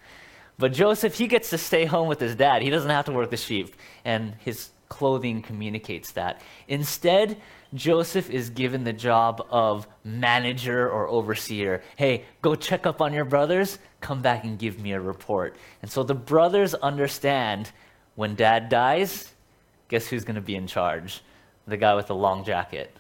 But 0.59 0.73
Joseph, 0.73 1.15
he 1.15 1.27
gets 1.27 1.51
to 1.51 1.59
stay 1.59 1.87
home 1.87 2.09
with 2.09 2.21
his 2.21 2.37
dad. 2.37 2.63
He 2.63 2.71
doesn't 2.71 2.91
have 2.91 3.07
to 3.07 3.13
work 3.13 3.31
the 3.31 3.37
sheep. 3.37 3.75
And 4.05 4.35
his 4.41 4.71
clothing 4.89 5.41
communicates 5.41 6.13
that. 6.13 6.43
Instead, 6.69 7.41
Joseph 7.75 8.29
is 8.31 8.51
given 8.51 8.85
the 8.85 8.93
job 8.93 9.47
of 9.51 9.87
manager 10.05 10.91
or 10.91 11.09
overseer. 11.09 11.83
Hey, 11.97 12.25
go 12.43 12.55
check 12.55 12.87
up 12.87 13.01
on 13.01 13.13
your 13.13 13.25
brothers, 13.25 13.79
come 14.01 14.21
back 14.21 14.45
and 14.45 14.59
give 14.59 14.79
me 14.81 14.93
a 14.93 15.01
report. 15.01 15.57
And 15.81 15.91
so 15.91 16.03
the 16.03 16.15
brothers 16.15 16.75
understand 16.75 17.73
when 18.15 18.35
dad 18.35 18.69
dies, 18.69 19.33
guess 19.89 20.07
who's 20.07 20.25
going 20.25 20.37
to 20.37 20.43
be 20.43 20.55
in 20.55 20.67
charge? 20.67 21.23
The 21.67 21.77
guy 21.77 21.95
with 21.95 22.09
the 22.09 22.15
long 22.15 22.45
jacket, 22.45 22.95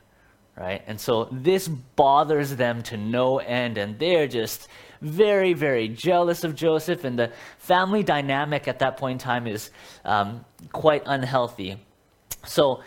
right? 0.56 0.82
And 0.86 0.98
so 1.00 1.28
this 1.30 1.68
bothers 1.68 2.56
them 2.56 2.82
to 2.84 2.96
no 2.96 3.38
end, 3.38 3.76
and 3.76 3.98
they're 3.98 4.28
just 4.28 4.68
very, 5.02 5.52
very 5.52 5.88
jealous 5.88 6.44
of 6.44 6.54
Joseph, 6.54 7.04
and 7.04 7.18
the 7.18 7.32
family 7.58 8.02
dynamic 8.02 8.68
at 8.68 8.78
that 8.78 8.96
point 8.96 9.20
in 9.20 9.24
time 9.26 9.46
is 9.46 9.70
um, 10.04 10.44
quite 10.70 11.02
unhealthy. 11.06 11.76
So, 12.46 12.82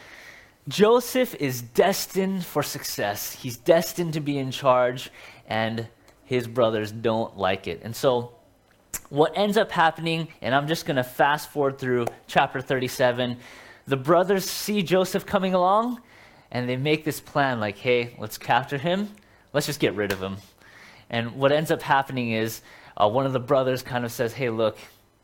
Joseph 0.68 1.36
is 1.36 1.62
destined 1.62 2.44
for 2.44 2.64
success. 2.64 3.34
He's 3.34 3.56
destined 3.56 4.14
to 4.14 4.20
be 4.20 4.38
in 4.38 4.50
charge, 4.50 5.12
and 5.48 5.88
his 6.24 6.48
brothers 6.48 6.92
don't 6.92 7.38
like 7.38 7.68
it. 7.68 7.82
And 7.84 7.96
so, 7.96 8.34
what 9.10 9.34
ends 9.36 9.58
up 9.58 9.72
happening, 9.72 10.28
and 10.42 10.56
I'm 10.56 10.68
just 10.68 10.88
going 10.88 10.96
to 10.96 11.04
fast 11.04 11.52
forward 11.52 11.78
through 11.78 12.08
chapter 12.26 12.62
37, 12.62 13.38
the 13.86 13.98
brothers 13.98 14.50
see 14.50 14.82
Joseph 14.82 15.26
coming 15.26 15.54
along, 15.54 16.02
and 16.50 16.68
they 16.68 16.78
make 16.78 17.04
this 17.04 17.20
plan 17.20 17.60
like, 17.60 17.78
hey, 17.78 18.16
let's 18.18 18.40
capture 18.40 18.80
him, 18.80 19.10
let's 19.54 19.68
just 19.68 19.80
get 19.80 19.94
rid 19.94 20.12
of 20.12 20.20
him. 20.20 20.38
And 21.12 21.36
what 21.36 21.52
ends 21.52 21.70
up 21.70 21.84
happening 21.84 22.32
is 22.32 22.62
uh, 22.98 23.08
one 23.08 23.28
of 23.28 23.34
the 23.34 23.40
brothers 23.40 23.84
kind 23.84 24.04
of 24.04 24.12
says, 24.12 24.34
hey, 24.34 24.50
look, 24.50 24.80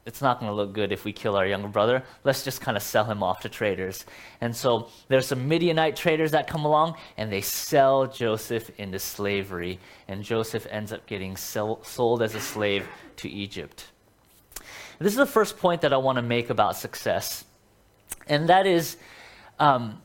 it's 0.05 0.21
not 0.21 0.39
going 0.39 0.49
to 0.49 0.55
look 0.55 0.73
good 0.73 0.91
if 0.91 1.05
we 1.05 1.13
kill 1.13 1.35
our 1.35 1.45
younger 1.45 1.67
brother. 1.67 2.03
Let's 2.23 2.43
just 2.43 2.59
kind 2.59 2.75
of 2.75 2.81
sell 2.81 3.05
him 3.05 3.21
off 3.21 3.41
to 3.41 3.49
traders. 3.49 4.05
And 4.41 4.55
so 4.55 4.89
there's 5.07 5.27
some 5.27 5.47
Midianite 5.47 5.95
traders 5.95 6.31
that 6.31 6.47
come 6.47 6.65
along 6.65 6.95
and 7.17 7.31
they 7.31 7.41
sell 7.41 8.07
Joseph 8.07 8.71
into 8.79 8.97
slavery. 8.97 9.79
And 10.07 10.23
Joseph 10.23 10.65
ends 10.69 10.91
up 10.91 11.05
getting 11.05 11.37
sell- 11.37 11.83
sold 11.83 12.23
as 12.23 12.33
a 12.33 12.39
slave 12.39 12.87
to 13.17 13.29
Egypt. 13.29 13.91
This 14.97 15.13
is 15.13 15.17
the 15.17 15.25
first 15.25 15.57
point 15.57 15.81
that 15.81 15.93
I 15.93 15.97
want 15.97 16.17
to 16.17 16.23
make 16.23 16.49
about 16.49 16.75
success. 16.75 17.45
And 18.27 18.49
that 18.49 18.65
is 18.65 18.97
um, 19.59 20.01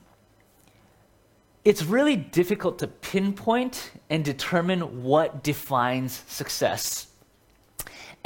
it's 1.67 1.83
really 1.83 2.17
difficult 2.17 2.79
to 2.79 2.87
pinpoint 2.87 3.91
and 4.09 4.25
determine 4.25 5.03
what 5.03 5.43
defines 5.43 6.23
success. 6.29 7.06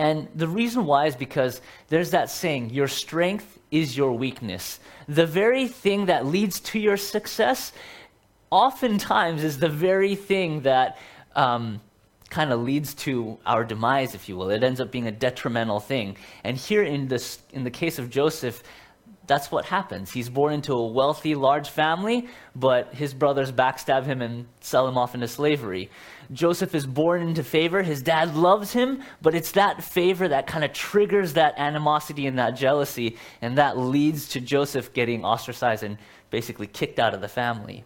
And 0.01 0.29
the 0.35 0.49
reason 0.49 0.87
why 0.87 1.09
is 1.09 1.15
because 1.15 1.61
there's 1.89 2.13
that 2.13 2.31
saying, 2.31 2.71
your 2.71 2.89
strength 2.89 3.59
is 3.71 3.95
your 3.99 4.13
weakness. 4.13 4.81
The 5.07 5.27
very 5.27 5.69
thing 5.69 6.07
that 6.07 6.25
leads 6.25 6.59
to 6.61 6.79
your 6.79 6.97
success 6.97 7.75
oftentimes 8.49 9.45
is 9.45 9.59
the 9.59 9.69
very 9.69 10.15
thing 10.15 10.63
that 10.63 10.97
um, 11.37 11.83
kind 12.31 12.51
of 12.51 12.61
leads 12.61 12.95
to 12.95 13.37
our 13.45 13.63
demise, 13.63 14.15
if 14.15 14.27
you 14.27 14.39
will. 14.39 14.49
It 14.49 14.63
ends 14.65 14.81
up 14.81 14.91
being 14.91 15.07
a 15.07 15.13
detrimental 15.13 15.81
thing. 15.81 16.17
And 16.45 16.57
here 16.57 16.83
in, 16.83 17.09
this, 17.09 17.41
in 17.53 17.65
the 17.65 17.71
case 17.71 17.99
of 17.99 18.09
Joseph, 18.09 18.63
that's 19.31 19.53
what 19.53 19.65
happens. 19.65 20.11
He's 20.11 20.29
born 20.29 20.53
into 20.55 20.73
a 20.73 20.85
wealthy, 20.85 21.37
large 21.37 21.71
family, 21.71 22.27
but 22.57 22.93
his 22.93 23.15
brothers 23.15 23.53
backstab 23.53 24.05
him 24.05 24.23
and 24.23 24.49
sell 24.61 24.89
him 24.89 24.99
off 24.99 25.15
into 25.15 25.29
slavery. 25.29 25.89
Joseph 26.33 26.75
is 26.75 26.85
born 26.85 27.23
into 27.23 27.45
favor. 27.45 27.81
His 27.85 28.03
dad 28.03 28.35
loves 28.35 28.73
him, 28.73 29.05
but 29.23 29.37
it's 29.37 29.53
that 29.53 29.85
favor 29.85 30.27
that 30.27 30.49
kind 30.49 30.65
of 30.65 30.73
triggers 30.73 31.35
that 31.35 31.55
animosity 31.59 32.27
and 32.27 32.41
that 32.41 32.57
jealousy, 32.57 33.19
and 33.41 33.57
that 33.57 33.79
leads 33.79 34.31
to 34.31 34.41
Joseph 34.41 34.93
getting 34.95 35.25
ostracized 35.25 35.85
and 35.85 35.97
basically 36.31 36.67
kicked 36.67 36.99
out 36.99 37.15
of 37.15 37.21
the 37.21 37.29
family. 37.29 37.85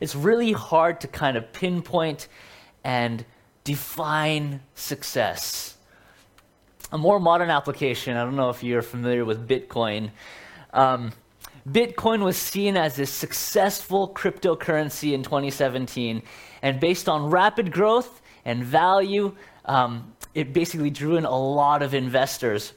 It's 0.00 0.14
really 0.14 0.52
hard 0.52 1.02
to 1.02 1.08
kind 1.08 1.36
of 1.36 1.52
pinpoint 1.52 2.26
and 2.84 3.22
define 3.64 4.62
success 4.74 5.76
a 6.92 6.98
more 6.98 7.20
modern 7.20 7.50
application, 7.50 8.16
I 8.16 8.24
don't 8.24 8.36
know 8.36 8.50
if 8.50 8.62
you're 8.62 8.82
familiar 8.82 9.24
with 9.24 9.46
Bitcoin. 9.46 10.10
Um, 10.72 11.12
Bitcoin 11.68 12.24
was 12.24 12.36
seen 12.36 12.76
as 12.76 12.98
a 12.98 13.04
successful 13.04 14.08
cryptocurrency 14.08 15.12
in 15.12 15.22
2017, 15.22 16.22
and 16.62 16.80
based 16.80 17.08
on 17.08 17.30
rapid 17.30 17.70
growth 17.70 18.22
and 18.44 18.64
value, 18.64 19.34
um, 19.66 20.14
it 20.34 20.52
basically 20.52 20.90
drew 20.90 21.16
in 21.16 21.24
a 21.24 21.38
lot 21.38 21.82
of 21.82 21.92
investors. 21.92 22.72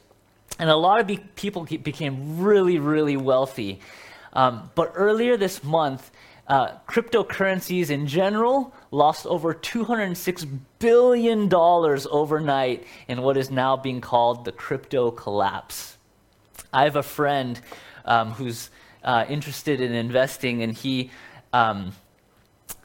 And 0.59 0.69
a 0.69 0.75
lot 0.75 0.99
of 0.99 1.07
be- 1.07 1.23
people 1.35 1.63
became 1.63 2.41
really, 2.41 2.79
really 2.79 3.15
wealthy. 3.15 3.79
Um, 4.33 4.69
but 4.75 4.91
earlier 4.95 5.37
this 5.37 5.63
month, 5.63 6.11
uh, 6.51 6.77
cryptocurrencies 6.85 7.89
in 7.89 8.05
general 8.05 8.73
lost 8.91 9.25
over 9.25 9.53
$206 9.53 10.59
billion 10.79 11.49
overnight 11.53 12.85
in 13.07 13.21
what 13.21 13.37
is 13.37 13.49
now 13.49 13.77
being 13.77 14.01
called 14.01 14.43
the 14.43 14.51
crypto 14.51 15.11
collapse. 15.11 15.97
I 16.73 16.83
have 16.83 16.97
a 16.97 17.03
friend 17.03 17.57
um, 18.03 18.31
who's 18.31 18.69
uh, 19.01 19.23
interested 19.29 19.79
in 19.79 19.93
investing, 19.93 20.61
and 20.61 20.73
he, 20.73 21.09
um, 21.53 21.93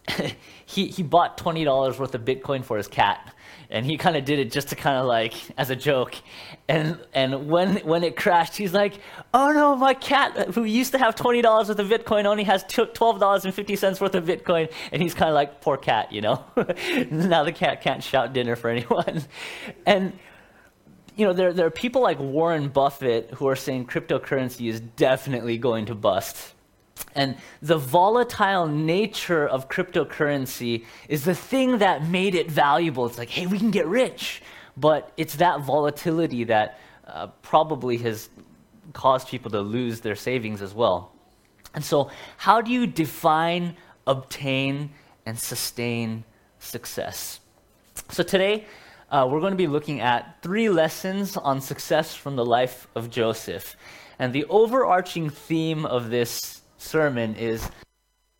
he, 0.64 0.86
he 0.86 1.02
bought 1.02 1.36
$20 1.36 1.98
worth 1.98 2.14
of 2.14 2.24
Bitcoin 2.24 2.64
for 2.64 2.76
his 2.76 2.86
cat 2.86 3.34
and 3.70 3.84
he 3.86 3.96
kind 3.96 4.16
of 4.16 4.24
did 4.24 4.38
it 4.38 4.50
just 4.50 4.68
to 4.68 4.76
kind 4.76 4.96
of 4.96 5.06
like 5.06 5.34
as 5.56 5.70
a 5.70 5.76
joke. 5.76 6.14
And 6.68 6.98
and 7.14 7.48
when 7.48 7.76
when 7.78 8.02
it 8.04 8.16
crashed 8.16 8.56
he's 8.56 8.72
like 8.72 8.94
oh 9.32 9.52
no 9.52 9.76
my 9.76 9.94
cat 9.94 10.54
who 10.54 10.64
used 10.64 10.92
to 10.92 10.98
have 10.98 11.14
$20 11.14 11.42
worth 11.44 11.78
of 11.78 11.86
bitcoin 11.88 12.24
only 12.24 12.44
has 12.44 12.64
$12.50 12.64 14.00
worth 14.00 14.14
of 14.14 14.24
bitcoin. 14.24 14.72
And 14.92 15.02
he's 15.02 15.14
kind 15.14 15.28
of 15.28 15.34
like 15.34 15.60
poor 15.60 15.76
cat 15.76 16.12
you 16.12 16.20
know? 16.20 16.44
Now 17.10 17.44
the 17.44 17.52
cat 17.52 17.82
can't 17.82 18.02
shout 18.02 18.32
dinner 18.32 18.56
for 18.56 18.70
anyone. 18.70 19.22
And 19.86 20.12
you 21.16 21.26
know 21.26 21.32
there, 21.32 21.52
there 21.52 21.66
are 21.66 21.70
people 21.70 22.02
like 22.02 22.18
warren 22.18 22.68
buffett 22.68 23.30
who 23.32 23.48
are 23.48 23.56
saying 23.56 23.86
cryptocurrency 23.86 24.68
is 24.68 24.80
definitely 24.80 25.58
going 25.58 25.86
to 25.86 25.94
bust 25.94 26.54
and 27.14 27.36
the 27.62 27.78
volatile 27.78 28.66
nature 28.66 29.46
of 29.46 29.68
cryptocurrency 29.68 30.84
is 31.08 31.24
the 31.24 31.34
thing 31.34 31.78
that 31.78 32.06
made 32.06 32.34
it 32.34 32.50
valuable. 32.50 33.06
It's 33.06 33.18
like, 33.18 33.30
hey, 33.30 33.46
we 33.46 33.58
can 33.58 33.70
get 33.70 33.86
rich. 33.86 34.42
But 34.76 35.10
it's 35.16 35.36
that 35.36 35.60
volatility 35.60 36.44
that 36.44 36.78
uh, 37.06 37.28
probably 37.40 37.96
has 37.98 38.28
caused 38.92 39.28
people 39.28 39.50
to 39.52 39.60
lose 39.60 40.00
their 40.00 40.14
savings 40.14 40.60
as 40.60 40.74
well. 40.74 41.12
And 41.74 41.84
so, 41.84 42.10
how 42.36 42.60
do 42.60 42.70
you 42.70 42.86
define, 42.86 43.76
obtain, 44.06 44.90
and 45.24 45.38
sustain 45.38 46.24
success? 46.58 47.40
So, 48.10 48.22
today, 48.22 48.66
uh, 49.10 49.26
we're 49.30 49.40
going 49.40 49.52
to 49.52 49.56
be 49.56 49.66
looking 49.66 50.00
at 50.00 50.42
three 50.42 50.68
lessons 50.68 51.36
on 51.36 51.60
success 51.60 52.14
from 52.14 52.36
the 52.36 52.44
life 52.44 52.86
of 52.94 53.10
Joseph. 53.10 53.76
And 54.18 54.32
the 54.32 54.44
overarching 54.46 55.30
theme 55.30 55.84
of 55.84 56.10
this 56.10 56.62
sermon 56.78 57.34
is 57.36 57.68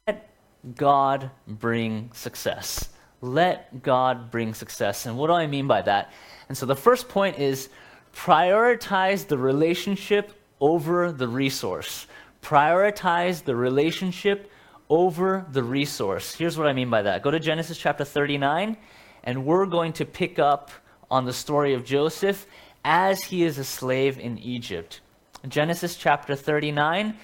let 0.06 0.28
God 0.74 1.30
bring 1.46 2.10
success. 2.12 2.88
Let 3.20 3.82
God 3.82 4.30
bring 4.30 4.54
success. 4.54 5.06
And 5.06 5.16
what 5.16 5.28
do 5.28 5.32
I 5.32 5.46
mean 5.46 5.66
by 5.66 5.82
that? 5.82 6.12
And 6.48 6.56
so 6.56 6.66
the 6.66 6.76
first 6.76 7.08
point 7.08 7.38
is 7.38 7.68
prioritize 8.14 9.26
the 9.26 9.38
relationship 9.38 10.32
over 10.60 11.12
the 11.12 11.28
resource. 11.28 12.06
Prioritize 12.42 13.44
the 13.44 13.56
relationship 13.56 14.50
over 14.88 15.44
the 15.50 15.62
resource. 15.62 16.34
Here's 16.34 16.56
what 16.56 16.66
I 16.66 16.72
mean 16.72 16.90
by 16.90 17.02
that. 17.02 17.22
Go 17.22 17.30
to 17.30 17.40
Genesis 17.40 17.76
chapter 17.76 18.04
39, 18.04 18.76
and 19.24 19.44
we're 19.44 19.66
going 19.66 19.92
to 19.94 20.04
pick 20.04 20.38
up 20.38 20.70
on 21.10 21.24
the 21.24 21.32
story 21.32 21.74
of 21.74 21.84
Joseph 21.84 22.46
as 22.84 23.22
he 23.24 23.42
is 23.42 23.58
a 23.58 23.64
slave 23.64 24.18
in 24.18 24.38
Egypt. 24.38 25.00
Genesis 25.48 25.96
chapter 25.96 26.34
39, 26.34 27.16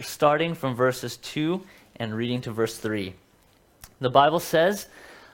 starting 0.00 0.54
from 0.54 0.74
verses 0.74 1.16
2 1.18 1.62
and 1.96 2.14
reading 2.14 2.40
to 2.42 2.52
verse 2.52 2.78
3. 2.78 3.14
The 4.00 4.10
Bible 4.10 4.40
says, 4.40 4.86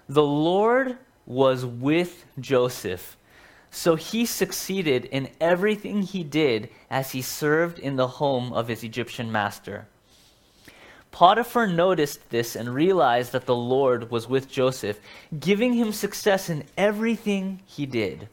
The 0.08 0.22
Lord 0.22 0.98
was 1.26 1.64
with 1.64 2.24
Joseph, 2.38 3.16
so 3.70 3.94
he 3.94 4.26
succeeded 4.26 5.06
in 5.06 5.30
everything 5.40 6.02
he 6.02 6.22
did 6.22 6.68
as 6.90 7.12
he 7.12 7.22
served 7.22 7.78
in 7.78 7.96
the 7.96 8.06
home 8.06 8.52
of 8.52 8.68
his 8.68 8.84
Egyptian 8.84 9.32
master. 9.32 9.86
Potiphar 11.10 11.66
noticed 11.66 12.30
this 12.30 12.56
and 12.56 12.74
realized 12.74 13.32
that 13.32 13.46
the 13.46 13.54
Lord 13.54 14.10
was 14.10 14.28
with 14.28 14.50
Joseph, 14.50 14.98
giving 15.38 15.74
him 15.74 15.92
success 15.92 16.48
in 16.48 16.64
everything 16.76 17.60
he 17.66 17.84
did. 17.84 18.28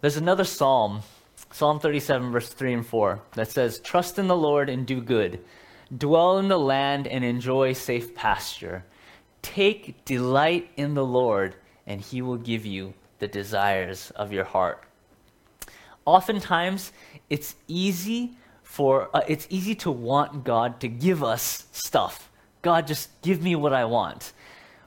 There's 0.00 0.16
another 0.16 0.44
psalm 0.44 1.02
Psalm 1.50 1.80
37, 1.80 2.30
verse 2.30 2.50
3 2.50 2.74
and 2.74 2.86
4, 2.86 3.20
that 3.32 3.50
says, 3.50 3.80
Trust 3.80 4.18
in 4.18 4.28
the 4.28 4.36
Lord 4.36 4.68
and 4.68 4.86
do 4.86 5.00
good. 5.00 5.40
Dwell 5.96 6.38
in 6.38 6.48
the 6.48 6.58
land 6.58 7.06
and 7.06 7.24
enjoy 7.24 7.72
safe 7.72 8.14
pasture. 8.14 8.84
Take 9.40 10.04
delight 10.04 10.70
in 10.76 10.94
the 10.94 11.04
Lord, 11.04 11.56
and 11.86 12.00
he 12.00 12.20
will 12.20 12.36
give 12.36 12.66
you 12.66 12.92
the 13.18 13.28
desires 13.28 14.10
of 14.10 14.32
your 14.32 14.44
heart. 14.44 14.84
Oftentimes, 16.04 16.92
it's 17.30 17.56
easy 17.66 18.36
for 18.62 19.08
uh, 19.14 19.22
it's 19.26 19.46
easy 19.48 19.74
to 19.74 19.90
want 19.90 20.44
God 20.44 20.80
to 20.80 20.88
give 20.88 21.24
us 21.24 21.66
stuff. 21.72 22.30
God, 22.60 22.86
just 22.86 23.08
give 23.22 23.42
me 23.42 23.56
what 23.56 23.72
I 23.72 23.86
want. 23.86 24.32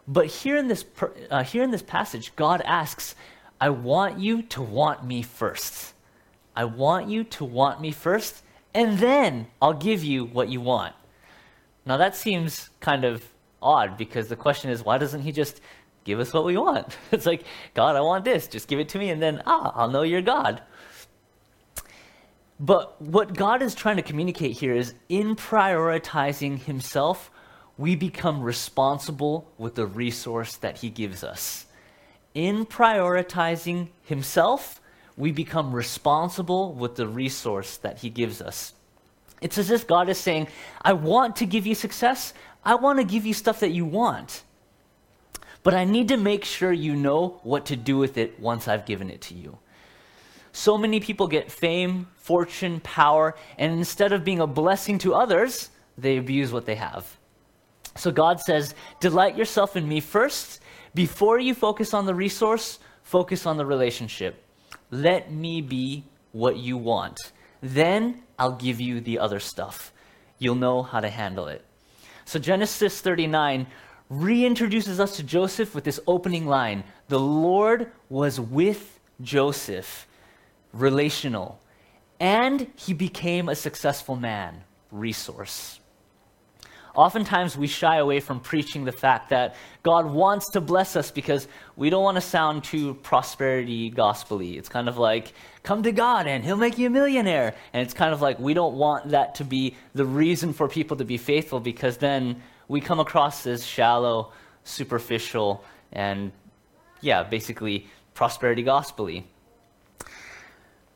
But 0.08 0.28
here 0.28 0.58
in 0.58 0.68
this 0.68 0.86
uh, 1.32 1.44
here 1.44 1.64
in 1.64 1.72
this 1.72 1.82
passage, 1.82 2.36
God 2.36 2.62
asks, 2.66 3.16
"I 3.60 3.70
want 3.70 4.20
you 4.20 4.44
to 4.44 4.62
want 4.62 5.04
me 5.04 5.24
first. 5.24 5.94
I 6.56 6.66
want 6.66 7.10
you 7.10 7.24
to 7.24 7.46
want 7.46 7.82
me 7.82 7.92
first, 7.92 8.44
and 8.74 9.00
then 9.00 9.48
I'll 9.62 9.74
give 9.74 10.04
you 10.04 10.26
what 10.26 10.50
you 10.50 10.62
want." 10.62 10.96
Now 11.86 11.98
that 11.98 12.16
seems 12.16 12.70
kind 12.80 13.04
of 13.04 13.24
odd 13.62 13.98
because 13.98 14.28
the 14.28 14.36
question 14.36 14.70
is, 14.70 14.84
why 14.84 14.98
doesn't 14.98 15.22
He 15.22 15.32
just 15.32 15.62
give 16.04 16.20
us 16.20 16.34
what 16.34 16.46
we 16.46 16.58
want? 16.58 16.98
It's 17.12 17.26
like, 17.26 17.44
God, 17.74 17.96
I 17.96 18.02
want 18.02 18.26
this. 18.26 18.48
Just 18.48 18.68
give 18.68 18.80
it 18.80 18.90
to 18.90 19.00
me, 19.00 19.10
and 19.10 19.22
then 19.22 19.42
ah, 19.46 19.72
I'll 19.76 19.90
know 19.90 20.04
you're 20.04 20.22
God. 20.22 20.62
But 22.60 23.02
what 23.02 23.34
God 23.34 23.64
is 23.64 23.74
trying 23.74 23.96
to 23.96 24.04
communicate 24.04 24.52
here 24.60 24.74
is 24.74 24.94
in 25.10 25.36
prioritizing 25.36 26.60
Himself, 26.60 27.32
we 27.78 27.96
become 27.96 28.42
responsible 28.42 29.52
with 29.58 29.76
the 29.76 29.88
resource 29.88 30.56
that 30.58 30.78
He 30.78 30.90
gives 30.90 31.24
us. 31.24 31.66
In 32.36 32.66
prioritizing 32.66 33.90
Himself, 34.04 34.81
we 35.18 35.32
become 35.32 35.74
responsible 35.74 36.74
with 36.74 36.96
the 36.96 37.08
resource 37.08 37.78
that 37.78 38.00
He 38.00 38.10
gives 38.10 38.42
us. 38.42 38.74
It's 39.42 39.58
as 39.58 39.72
if 39.72 39.88
God 39.88 40.08
is 40.10 40.18
saying, 40.18 40.48
I 40.82 40.94
want 40.94 41.38
to 41.38 41.46
give 41.46 41.66
you 41.66 41.76
success. 41.76 42.34
I 42.64 42.76
want 42.76 43.00
to 43.00 43.06
give 43.06 43.26
you 43.26 43.34
stuff 43.34 43.60
that 43.62 43.72
you 43.72 43.86
want. 43.86 44.44
But 45.64 45.74
I 45.74 45.84
need 45.84 46.08
to 46.10 46.18
make 46.18 46.46
sure 46.46 46.72
you 46.72 46.96
know 46.96 47.40
what 47.44 47.66
to 47.68 47.76
do 47.76 47.98
with 47.98 48.18
it 48.18 48.40
once 48.40 48.68
I've 48.68 48.86
given 48.86 49.10
it 49.10 49.22
to 49.22 49.34
you. 49.34 49.58
So 50.54 50.78
many 50.78 51.00
people 51.00 51.28
get 51.28 51.52
fame, 51.52 52.08
fortune, 52.18 52.80
power, 52.82 53.36
and 53.58 53.74
instead 53.74 54.12
of 54.12 54.24
being 54.24 54.40
a 54.40 54.48
blessing 54.48 54.98
to 55.00 55.14
others, 55.14 55.70
they 55.98 56.18
abuse 56.18 56.52
what 56.52 56.66
they 56.66 56.76
have. 56.76 57.18
So 57.96 58.12
God 58.12 58.40
says, 58.40 58.76
Delight 59.00 59.38
yourself 59.38 59.76
in 59.76 59.88
me 59.88 60.00
first. 60.00 60.62
Before 60.94 61.40
you 61.40 61.54
focus 61.54 61.94
on 61.94 62.06
the 62.06 62.16
resource, 62.16 62.80
focus 63.04 63.46
on 63.46 63.58
the 63.58 63.66
relationship. 63.66 64.44
Let 64.92 65.32
me 65.32 65.62
be 65.62 66.04
what 66.32 66.58
you 66.58 66.78
want. 66.78 67.18
Then 67.62 68.24
I'll 68.38 68.56
give 68.56 68.80
you 68.80 69.02
the 69.02 69.20
other 69.20 69.40
stuff. 69.40 69.92
You'll 70.38 70.56
know 70.56 70.84
how 70.84 71.00
to 71.00 71.10
handle 71.10 71.48
it. 71.48 71.66
So 72.26 72.40
Genesis 72.40 73.02
39 73.02 73.68
reintroduces 74.12 75.00
us 75.00 75.16
to 75.16 75.24
Joseph 75.24 75.74
with 75.74 75.86
this 75.86 76.00
opening 76.06 76.46
line 76.46 76.84
The 77.08 77.20
Lord 77.20 77.92
was 78.10 78.40
with 78.40 79.00
Joseph 79.22 80.08
relational, 80.74 81.60
and 82.20 82.68
he 82.76 82.94
became 82.94 83.50
a 83.50 83.56
successful 83.56 84.16
man, 84.16 84.64
resource. 84.92 85.81
Oftentimes, 86.96 87.58
we 87.58 87.68
shy 87.68 87.98
away 87.98 88.20
from 88.20 88.40
preaching 88.40 88.84
the 88.84 88.92
fact 88.92 89.30
that 89.30 89.56
God 89.82 90.06
wants 90.06 90.50
to 90.52 90.62
bless 90.62 90.96
us 90.96 91.10
because 91.10 91.48
we 91.76 91.90
don't 91.90 92.04
want 92.04 92.16
to 92.16 92.22
sound 92.22 92.64
too 92.64 92.96
prosperity 92.96 93.90
gospely. 93.90 94.58
It's 94.58 94.68
kind 94.68 94.90
of 94.90 94.98
like, 94.98 95.34
come 95.64 95.84
to 95.84 95.92
God 95.92 96.28
and 96.28 96.44
He'll 96.44 96.58
make 96.58 96.78
you 96.78 96.88
a 96.88 96.90
millionaire. 96.90 97.56
And 97.74 97.82
it's 97.82 97.94
kind 97.94 98.14
of 98.14 98.22
like 98.22 98.40
we 98.40 98.54
don't 98.54 98.76
want 98.76 99.10
that 99.10 99.36
to 99.36 99.46
be 99.46 99.76
the 99.94 100.06
reason 100.06 100.52
for 100.52 100.68
people 100.68 100.98
to 100.98 101.06
be 101.06 101.18
faithful 101.18 101.60
because 101.60 101.98
then 101.98 102.42
we 102.68 102.82
come 102.82 103.00
across 103.00 103.48
as 103.48 103.66
shallow, 103.66 104.34
superficial, 104.64 105.64
and 105.94 106.32
yeah, 107.02 107.24
basically 107.24 107.88
prosperity 108.14 108.64
gospely. 108.64 109.26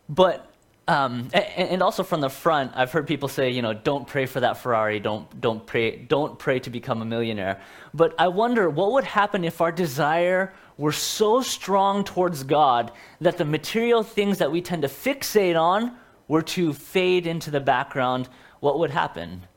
But 0.10 0.52
um, 0.88 1.30
and, 1.34 1.82
also 1.82 2.04
from 2.04 2.22
the 2.22 2.30
front, 2.30 2.72
I've 2.76 2.92
heard 2.92 3.08
people 3.08 3.28
say, 3.28 3.50
you 3.50 3.64
know, 3.64 3.74
don't 3.74 4.08
pray 4.08 4.28
for 4.28 4.40
that 4.42 4.58
Ferrari, 4.58 5.00
don't 5.00 5.42
don't 5.42 5.66
pray, 5.66 5.96
don't 5.98 6.38
pray 6.38 6.60
to 6.60 6.70
become 6.70 7.02
a 7.02 7.06
millionaire. 7.06 7.60
But 7.94 8.14
I 8.20 8.28
wonder 8.28 8.70
what 8.70 8.92
would 8.92 9.04
happen 9.04 9.44
if 9.44 9.62
our 9.62 9.72
desire 9.72 10.54
were 10.78 10.92
so 10.92 11.42
strong 11.42 12.04
towards 12.04 12.44
God 12.44 12.92
that 13.20 13.38
the 13.38 13.46
material 13.46 14.04
things 14.04 14.38
that 14.38 14.52
we 14.52 14.62
tend 14.62 14.84
to 14.84 14.88
fixate 14.88 15.60
on 15.60 15.98
were 16.28 16.44
to 16.44 16.74
fade 16.74 17.26
into 17.26 17.50
the 17.50 17.60
background. 17.60 18.30
What 18.60 18.78
would 18.78 18.92
happen? 18.92 19.48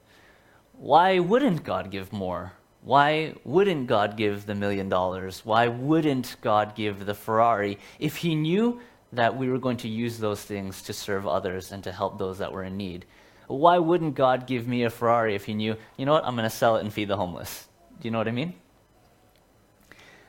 Why 0.72 1.18
wouldn't 1.18 1.62
God 1.62 1.90
give 1.90 2.10
more? 2.10 2.52
Why 2.82 3.34
wouldn't 3.44 3.86
God 3.86 4.16
give 4.16 4.46
the 4.46 4.54
million 4.54 4.88
dollars? 4.88 5.44
Why 5.44 5.68
wouldn't 5.68 6.36
God 6.40 6.74
give 6.74 7.04
the 7.04 7.14
Ferrari 7.14 7.78
if 7.98 8.16
He 8.16 8.34
knew 8.34 8.80
that 9.12 9.36
we 9.36 9.48
were 9.48 9.58
going 9.58 9.76
to 9.78 9.88
use 9.88 10.18
those 10.18 10.42
things 10.42 10.82
to 10.82 10.92
serve 10.92 11.26
others 11.26 11.72
and 11.72 11.82
to 11.84 11.92
help 11.92 12.18
those 12.18 12.38
that 12.38 12.52
were 12.52 12.64
in 12.64 12.76
need. 12.76 13.06
Why 13.46 13.78
wouldn't 13.78 14.14
God 14.14 14.46
give 14.46 14.68
me 14.68 14.84
a 14.84 14.90
Ferrari 14.90 15.34
if 15.34 15.46
He 15.46 15.54
knew, 15.54 15.76
you 15.96 16.04
know 16.04 16.12
what, 16.12 16.24
I'm 16.24 16.36
going 16.36 16.48
to 16.48 16.54
sell 16.54 16.76
it 16.76 16.80
and 16.80 16.92
feed 16.92 17.08
the 17.08 17.16
homeless? 17.16 17.68
Do 18.00 18.06
you 18.06 18.12
know 18.12 18.18
what 18.18 18.28
I 18.28 18.32
mean? 18.32 18.54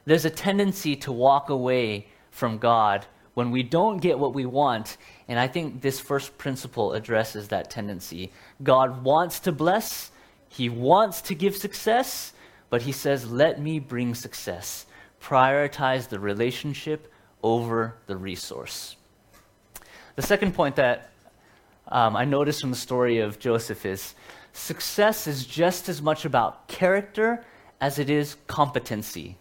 There's 0.06 0.26
a 0.26 0.30
tendency 0.30 0.96
to 0.98 1.12
walk 1.12 1.50
away 1.50 2.08
from 2.32 2.58
God 2.58 3.06
when 3.34 3.52
we 3.52 3.62
don't 3.62 3.98
get 3.98 4.18
what 4.18 4.34
we 4.34 4.46
want. 4.46 4.98
And 5.28 5.38
I 5.38 5.48
think 5.48 5.82
this 5.82 6.00
first 6.00 6.38
principle 6.38 6.94
addresses 6.94 7.50
that 7.50 7.70
tendency. 7.70 8.32
God 8.64 9.04
wants 9.04 9.40
to 9.42 9.52
bless, 9.52 10.12
He 10.48 10.70
wants 10.70 11.22
to 11.24 11.36
give 11.36 11.56
success, 11.56 12.34
but 12.70 12.84
He 12.84 12.92
says, 12.92 13.30
let 13.30 13.62
me 13.62 13.80
bring 13.80 14.16
success. 14.16 14.86
Prioritize 15.22 16.08
the 16.08 16.20
relationship 16.20 17.12
over 17.44 17.96
the 18.08 18.18
resource. 18.18 18.96
The 20.16 20.22
second 20.22 20.54
point 20.54 20.76
that 20.76 21.12
um, 21.88 22.16
I 22.16 22.26
noticed 22.26 22.62
from 22.62 22.72
the 22.72 22.76
story 22.76 23.20
of 23.20 23.40
Joseph 23.40 23.86
is 23.86 24.16
success 24.54 25.28
is 25.28 25.46
just 25.46 25.90
as 25.90 26.02
much 26.02 26.26
about 26.26 26.68
character 26.68 27.46
as 27.82 28.00
it 28.00 28.10
is 28.10 28.36
competency. 28.48 29.38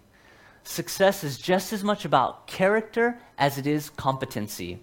Success 0.63 1.25
is 1.25 1.39
just 1.39 1.73
as 1.73 1.83
much 1.83 2.05
about 2.05 2.47
character 2.47 3.19
as 3.39 3.59
it 3.59 3.67
is 3.67 3.91
competency. 3.91 4.79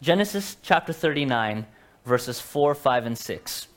Genesis 0.00 0.56
chapter 0.62 0.92
39, 0.92 1.66
verses 2.04 2.40
4, 2.40 2.74
5, 2.74 3.06
and 3.06 3.18
6. 3.18 3.68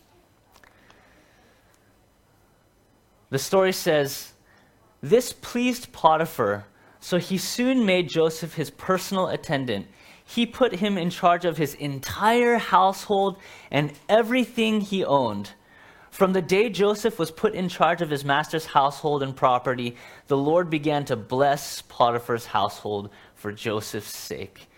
The 3.31 3.39
story 3.39 3.71
says, 3.71 4.33
This 5.01 5.33
pleased 5.33 5.91
Potiphar 5.91 6.65
so 7.01 7.17
he 7.17 7.37
soon 7.37 7.85
made 7.85 8.07
Joseph 8.07 8.53
his 8.53 8.69
personal 8.69 9.27
attendant. 9.27 9.87
He 10.23 10.45
put 10.45 10.75
him 10.75 10.97
in 10.97 11.09
charge 11.09 11.43
of 11.43 11.57
his 11.57 11.73
entire 11.73 12.57
household 12.57 13.37
and 13.69 13.91
everything 14.07 14.79
he 14.79 15.03
owned. 15.03 15.51
From 16.11 16.33
the 16.33 16.41
day 16.41 16.69
Joseph 16.69 17.17
was 17.17 17.31
put 17.31 17.55
in 17.55 17.67
charge 17.67 18.01
of 18.01 18.09
his 18.09 18.23
master's 18.23 18.67
household 18.67 19.23
and 19.23 19.35
property, 19.35 19.97
the 20.27 20.37
Lord 20.37 20.69
began 20.69 21.03
to 21.05 21.15
bless 21.15 21.81
Potiphar's 21.81 22.45
household 22.45 23.09
for 23.33 23.51
Joseph's 23.51 24.15
sake. 24.15 24.69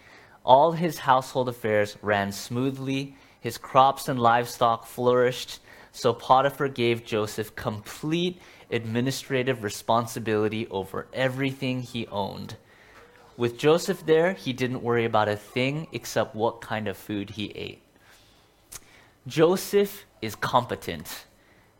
All 0.45 0.71
his 0.71 0.99
household 0.99 1.49
affairs 1.49 1.97
ran 2.01 2.31
smoothly, 2.31 3.15
his 3.39 3.57
crops 3.57 4.07
and 4.07 4.19
livestock 4.19 4.85
flourished, 4.85 5.59
so 5.91 6.13
Potiphar 6.13 6.69
gave 6.69 7.03
Joseph 7.03 7.55
complete 7.55 8.41
administrative 8.73 9.63
responsibility 9.63 10.67
over 10.67 11.07
everything 11.13 11.81
he 11.81 12.07
owned. 12.07 12.57
With 13.37 13.57
Joseph 13.57 14.05
there, 14.05 14.33
he 14.33 14.53
didn't 14.53 14.83
worry 14.83 15.05
about 15.05 15.29
a 15.29 15.35
thing 15.35 15.87
except 15.91 16.35
what 16.35 16.61
kind 16.61 16.87
of 16.87 16.97
food 16.97 17.31
he 17.31 17.51
ate. 17.55 17.81
Joseph 19.25 20.05
is 20.21 20.35
competent. 20.35 21.25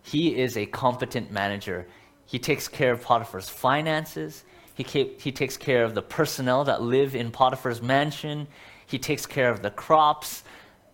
He 0.02 0.40
is 0.40 0.56
a 0.56 0.66
competent 0.66 1.32
manager. 1.32 1.88
He 2.26 2.40
takes 2.40 2.68
care 2.68 2.94
of 2.94 3.02
Potiphar's 3.02 3.50
finances. 3.50 4.44
He, 4.76 4.84
he 5.20 5.32
takes 5.32 5.58
care 5.58 5.84
of 5.84 5.94
the 5.94 6.02
personnel 6.02 6.64
that 6.64 6.82
live 6.82 7.16
in 7.16 7.32
Potiphar's 7.32 7.82
mansion. 7.82 8.48
He 8.86 8.98
takes 8.98 9.26
care 9.26 9.50
of 9.50 9.62
the 9.62 9.70
crops. 9.70 10.44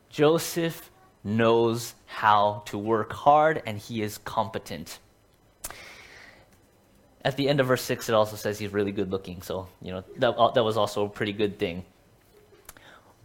Joseph 0.09 0.89
knows 1.23 1.93
how 2.05 2.63
to 2.65 2.77
work 2.77 3.13
hard 3.13 3.61
and 3.65 3.77
he 3.77 4.01
is 4.01 4.17
competent 4.17 4.99
at 7.23 7.37
the 7.37 7.49
end 7.49 7.59
of 7.59 7.67
verse 7.67 7.81
6 7.81 8.09
it 8.09 8.15
also 8.15 8.35
says 8.35 8.59
he's 8.59 8.71
really 8.71 8.91
good 8.91 9.11
looking 9.11 9.41
so 9.41 9.67
you 9.81 9.91
know 9.91 10.03
that, 10.17 10.29
uh, 10.37 10.51
that 10.51 10.63
was 10.63 10.77
also 10.77 11.05
a 11.05 11.09
pretty 11.09 11.33
good 11.33 11.59
thing. 11.59 11.83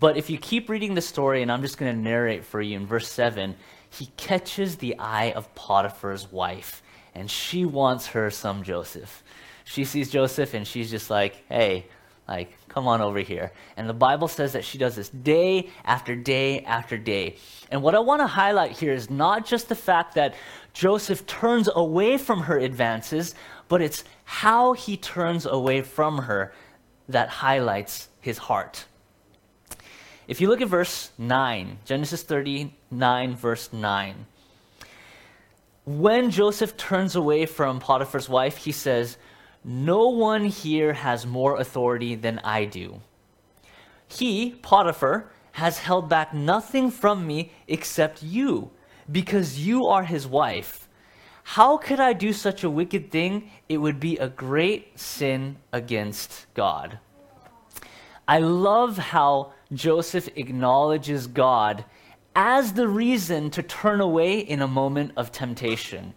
But 0.01 0.17
if 0.17 0.29
you 0.29 0.37
keep 0.39 0.69
reading 0.69 0.95
the 0.95 1.01
story 1.01 1.43
and 1.43 1.51
i'm 1.51 1.63
just 1.63 1.79
going 1.79 1.95
to 1.95 2.01
narrate 2.01 2.45
for 2.45 2.61
you 2.61 2.77
in 2.77 2.87
verse 2.87 3.11
7 3.11 3.55
he 3.91 4.07
catches 4.17 4.77
the 4.77 4.99
eye 4.99 5.33
of 5.33 5.55
potiphar's 5.55 6.31
wife 6.31 6.83
and 7.15 7.31
she 7.31 7.65
wants 7.65 8.09
her 8.09 8.31
some 8.31 8.65
joseph. 8.65 9.23
She 9.65 9.85
sees 9.85 10.11
joseph 10.11 10.55
and 10.55 10.67
she's 10.67 10.91
just 10.91 11.11
like 11.11 11.45
hey 11.49 11.87
like 12.29 12.57
come 12.75 12.89
on 12.89 13.01
over 13.01 13.21
here. 13.21 13.53
And 13.77 13.89
the 13.89 13.95
bible 13.95 14.29
says 14.29 14.53
that 14.53 14.65
she 14.65 14.79
does 14.79 14.97
this 14.97 15.09
day 15.09 15.71
after 15.85 16.17
day 16.17 16.61
after 16.65 16.99
day. 16.99 17.37
And 17.71 17.83
what 17.83 17.95
i 17.95 18.01
want 18.01 18.21
to 18.21 18.27
highlight 18.27 18.73
here 18.73 18.93
is 18.93 19.09
not 19.09 19.47
just 19.47 19.69
the 19.69 19.75
fact 19.75 20.15
that 20.15 20.35
joseph 20.73 21.25
turns 21.27 21.69
away 21.75 22.19
from 22.19 22.43
her 22.43 22.59
advances 22.59 23.35
but 23.69 23.81
it's 23.81 24.05
how 24.25 24.73
he 24.73 24.97
turns 24.97 25.47
away 25.47 25.83
from 25.83 26.19
her 26.19 26.53
that 27.09 27.29
highlights 27.29 28.09
his 28.21 28.39
heart. 28.39 28.87
If 30.27 30.41
you 30.41 30.49
look 30.49 30.61
at 30.61 30.69
verse 30.69 31.11
9, 31.19 31.79
Genesis 31.85 32.23
39, 32.23 33.37
verse 33.37 33.73
9, 33.73 34.27
when 35.85 36.31
Joseph 36.31 36.79
turns 36.79 37.15
away 37.15 37.45
from 37.45 37.79
Potiphar's 37.79 38.29
wife, 38.29 38.57
he 38.57 38.73
says, 38.73 39.19
No 39.65 40.09
one 40.09 40.45
here 40.45 40.93
has 40.93 41.27
more 41.27 41.57
authority 41.59 42.15
than 42.15 42.39
I 42.41 42.67
do. 42.67 43.01
He, 44.07 44.51
Potiphar, 44.63 45.31
has 45.53 45.79
held 45.79 46.09
back 46.09 46.35
nothing 46.35 46.91
from 46.91 47.27
me 47.27 47.53
except 47.67 48.23
you, 48.23 48.71
because 49.11 49.67
you 49.67 49.87
are 49.87 50.05
his 50.05 50.27
wife. 50.27 50.89
How 51.45 51.77
could 51.77 52.01
I 52.01 52.13
do 52.13 52.33
such 52.33 52.65
a 52.65 52.71
wicked 52.71 53.11
thing? 53.11 53.51
It 53.69 53.79
would 53.79 54.01
be 54.01 54.19
a 54.19 54.29
great 54.29 54.99
sin 54.99 55.57
against 55.73 56.47
God. 56.55 56.99
I 58.27 58.39
love 58.39 58.99
how 58.99 59.53
Joseph 59.73 60.29
acknowledges 60.37 61.27
God 61.27 61.85
as 62.35 62.73
the 62.73 62.89
reason 62.89 63.51
to 63.51 63.63
turn 63.63 64.01
away 64.01 64.39
in 64.39 64.63
a 64.63 64.69
moment 64.69 65.13
of 65.17 65.31
temptation. 65.33 66.15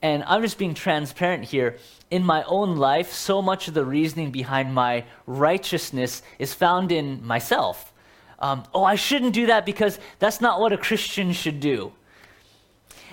And 0.00 0.22
I'm 0.24 0.42
just 0.42 0.58
being 0.58 0.74
transparent 0.74 1.44
here. 1.44 1.76
In 2.10 2.24
my 2.24 2.42
own 2.44 2.76
life, 2.76 3.12
so 3.12 3.42
much 3.42 3.68
of 3.68 3.74
the 3.74 3.84
reasoning 3.84 4.30
behind 4.30 4.72
my 4.72 5.04
righteousness 5.26 6.22
is 6.38 6.54
found 6.54 6.90
in 6.92 7.26
myself. 7.26 7.92
Um, 8.38 8.64
oh, 8.72 8.84
I 8.84 8.94
shouldn't 8.94 9.34
do 9.34 9.46
that 9.46 9.66
because 9.66 9.98
that's 10.18 10.40
not 10.40 10.60
what 10.60 10.72
a 10.72 10.78
Christian 10.78 11.32
should 11.32 11.60
do. 11.60 11.92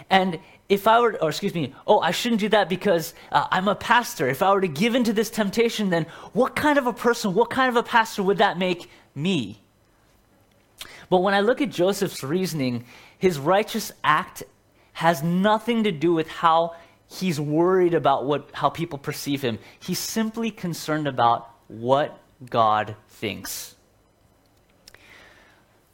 And 0.09 0.39
if 0.69 0.87
I 0.87 0.99
were, 0.99 1.21
or 1.21 1.29
excuse 1.29 1.53
me, 1.53 1.73
oh, 1.85 1.99
I 1.99 2.11
shouldn't 2.11 2.41
do 2.41 2.49
that 2.49 2.69
because 2.69 3.13
uh, 3.31 3.47
I'm 3.51 3.67
a 3.67 3.75
pastor. 3.75 4.27
If 4.27 4.41
I 4.41 4.53
were 4.53 4.61
to 4.61 4.67
give 4.67 4.95
into 4.95 5.13
this 5.13 5.29
temptation, 5.29 5.89
then 5.89 6.05
what 6.33 6.55
kind 6.55 6.77
of 6.77 6.87
a 6.87 6.93
person, 6.93 7.33
what 7.33 7.49
kind 7.49 7.69
of 7.69 7.75
a 7.75 7.83
pastor 7.83 8.23
would 8.23 8.37
that 8.37 8.57
make 8.57 8.89
me? 9.13 9.59
But 11.09 11.19
when 11.19 11.33
I 11.33 11.41
look 11.41 11.61
at 11.61 11.69
Joseph's 11.69 12.23
reasoning, 12.23 12.85
his 13.17 13.37
righteous 13.37 13.91
act 14.03 14.43
has 14.95 15.21
nothing 15.21 15.83
to 15.83 15.91
do 15.91 16.13
with 16.13 16.27
how 16.29 16.73
he's 17.09 17.37
worried 17.39 17.93
about 17.93 18.25
what, 18.25 18.49
how 18.53 18.69
people 18.69 18.97
perceive 18.97 19.41
him. 19.41 19.59
He's 19.77 19.99
simply 19.99 20.51
concerned 20.51 21.05
about 21.05 21.49
what 21.67 22.17
God 22.49 22.95
thinks. 23.09 23.75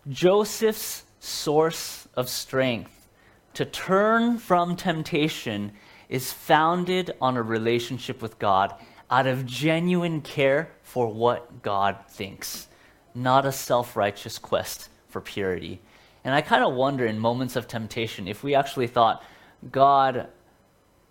Joseph's 0.07 1.03
source 1.19 2.07
of 2.15 2.29
strength 2.29 3.09
to 3.55 3.65
turn 3.65 4.37
from 4.37 4.75
temptation 4.75 5.71
is 6.07 6.31
founded 6.31 7.11
on 7.19 7.37
a 7.37 7.41
relationship 7.41 8.21
with 8.21 8.37
God 8.37 8.75
out 9.09 9.25
of 9.25 9.47
genuine 9.47 10.21
care 10.21 10.69
for 10.83 11.07
what 11.07 11.63
God 11.63 11.97
thinks, 12.07 12.67
not 13.15 13.47
a 13.47 13.51
self 13.51 13.95
righteous 13.95 14.37
quest 14.37 14.89
for 15.09 15.21
purity. 15.21 15.81
And 16.23 16.35
I 16.35 16.41
kind 16.41 16.63
of 16.63 16.73
wonder 16.73 17.05
in 17.05 17.19
moments 17.19 17.55
of 17.55 17.67
temptation 17.67 18.27
if 18.27 18.43
we 18.43 18.55
actually 18.55 18.87
thought, 18.87 19.23
God, 19.71 20.27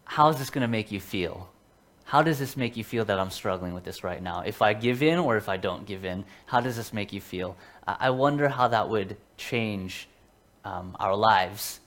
how 0.05 0.29
is 0.29 0.39
this 0.39 0.51
going 0.51 0.63
to 0.63 0.69
make 0.69 0.93
you 0.93 1.01
feel? 1.01 1.51
How 2.05 2.23
does 2.23 2.39
this 2.39 2.57
make 2.57 2.77
you 2.77 2.83
feel 2.85 3.05
that 3.05 3.19
I'm 3.19 3.31
struggling 3.31 3.73
with 3.73 3.85
this 3.85 4.03
right 4.03 4.23
now? 4.23 4.41
If 4.41 4.63
I 4.63 4.73
give 4.73 5.03
in 5.03 5.19
or 5.19 5.37
if 5.37 5.49
I 5.49 5.57
don't 5.57 5.87
give 5.87 6.05
in, 6.05 6.25
how 6.47 6.61
does 6.61 6.77
this 6.77 6.93
make 6.93 7.13
you 7.13 7.21
feel? 7.21 7.57
I 7.87 8.11
wonder 8.11 8.49
how 8.49 8.69
that 8.69 8.89
would 8.89 9.17
change 9.37 10.09
um, 10.65 10.97
our 10.99 11.15
lives 11.15 11.81